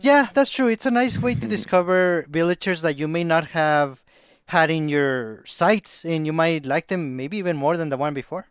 [0.01, 0.69] Yeah, that's true.
[0.69, 4.03] It's a nice way to discover villagers that you may not have
[4.47, 8.15] had in your sights and you might like them maybe even more than the one
[8.15, 8.47] before.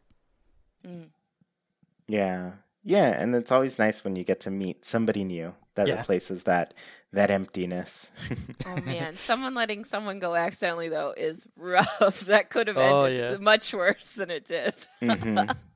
[2.08, 2.52] Yeah.
[2.84, 5.98] Yeah, and it's always nice when you get to meet somebody new that Yeah.
[5.98, 6.74] replaces that
[7.12, 8.12] that emptiness.
[8.66, 12.22] Oh man, someone letting someone go accidentally though is rough.
[12.22, 13.38] That could have Oh, ended yeah.
[13.44, 14.74] much worse than it did.
[15.02, 15.56] Mhm.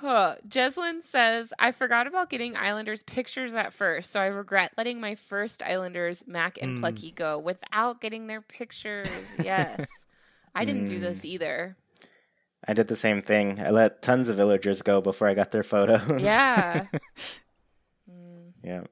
[0.00, 0.36] Huh.
[0.48, 5.14] Jeslyn says, I forgot about getting Islanders pictures at first, so I regret letting my
[5.16, 9.08] first Islanders, Mac and Plucky, go without getting their pictures.
[9.42, 9.86] Yes.
[10.54, 11.28] I didn't do this Hmm.
[11.28, 11.76] either.
[12.66, 13.60] I did the same thing.
[13.60, 16.20] I let tons of villagers go before I got their photos.
[16.20, 16.86] Yeah.
[18.64, 18.82] Yeah.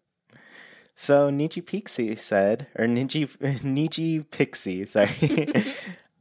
[0.94, 3.26] So Niji Pixie said, or Niji
[3.62, 5.08] Niji Pixie, sorry.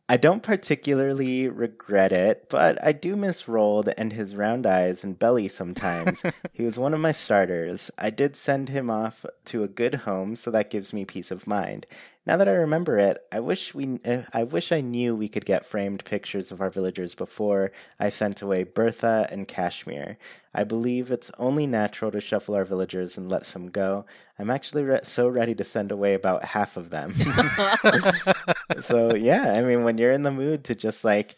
[0.07, 5.17] I don't particularly regret it, but I do miss Roald and his round eyes and
[5.17, 6.21] belly sometimes.
[6.53, 7.89] he was one of my starters.
[7.97, 11.47] I did send him off to a good home, so that gives me peace of
[11.47, 11.87] mind.
[12.25, 15.45] Now that I remember it, I wish we uh, I wish I knew we could
[15.45, 20.17] get framed pictures of our villagers before I sent away Bertha and Cashmere.
[20.53, 24.05] I believe it's only natural to shuffle our villagers and let some go.
[24.39, 27.13] I'm actually re- so ready to send away about half of them.
[28.79, 31.35] so yeah, I mean, when you're in the mood to just like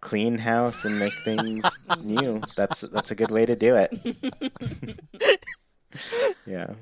[0.00, 1.66] clean house and make things
[2.02, 5.40] new, that's that's a good way to do it.
[6.46, 6.72] yeah.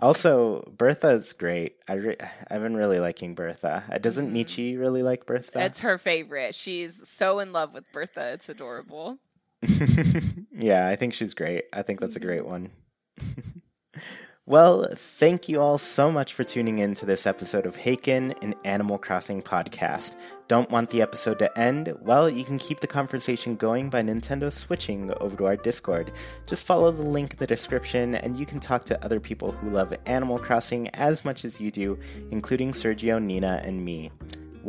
[0.00, 1.76] Also, Bertha's great.
[1.88, 2.16] I re-
[2.50, 3.84] I've been really liking Bertha.
[3.90, 5.60] Uh, Doesn't Nietzsche really like Bertha?
[5.64, 6.54] It's her favorite.
[6.54, 8.32] She's so in love with Bertha.
[8.32, 9.18] It's adorable.
[10.52, 11.64] yeah, I think she's great.
[11.72, 12.70] I think that's a great one.
[14.48, 18.54] well, thank you all so much for tuning in to this episode of Haken, an
[18.64, 20.16] Animal Crossing podcast.
[20.48, 21.94] Don't want the episode to end?
[22.00, 26.12] Well, you can keep the conversation going by Nintendo switching over to our Discord.
[26.46, 29.68] Just follow the link in the description and you can talk to other people who
[29.68, 31.98] love Animal Crossing as much as you do,
[32.30, 34.10] including Sergio, Nina, and me.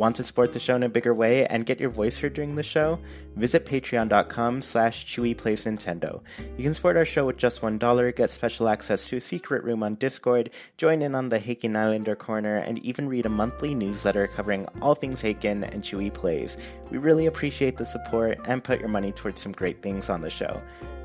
[0.00, 2.54] Want to support the show in a bigger way and get your voice heard during
[2.54, 2.98] the show?
[3.36, 6.22] Visit patreon.com slash Chewy Plays Nintendo.
[6.56, 9.82] You can support our show with just $1, get special access to a secret room
[9.82, 10.48] on Discord,
[10.78, 14.94] join in on the Haken Islander Corner, and even read a monthly newsletter covering all
[14.94, 16.56] things Haken and Chewy Plays.
[16.90, 20.30] We really appreciate the support and put your money towards some great things on the
[20.30, 20.62] show.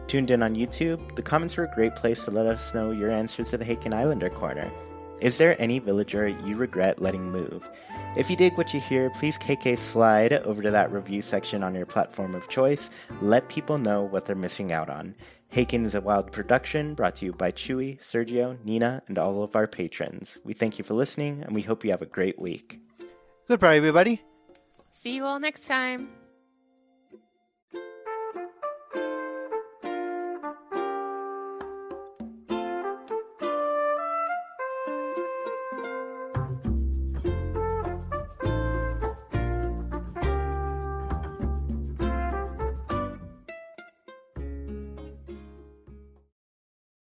[0.08, 3.12] Tuned in on YouTube, the comments are a great place to let us know your
[3.12, 4.72] answers to the Haken Islander Corner.
[5.20, 7.70] Is there any villager you regret letting move?
[8.16, 11.76] If you dig what you hear, please KK slide over to that review section on
[11.76, 12.90] your platform of choice.
[13.22, 15.16] Let people know what they're missing out on.
[15.54, 19.56] Haken is a wild production brought to you by Chewy, Sergio, Nina, and all of
[19.56, 20.38] our patrons.
[20.46, 22.80] We thank you for listening and we hope you have a great week.
[23.50, 24.22] Goodbye, everybody.
[24.92, 26.25] See you all next time.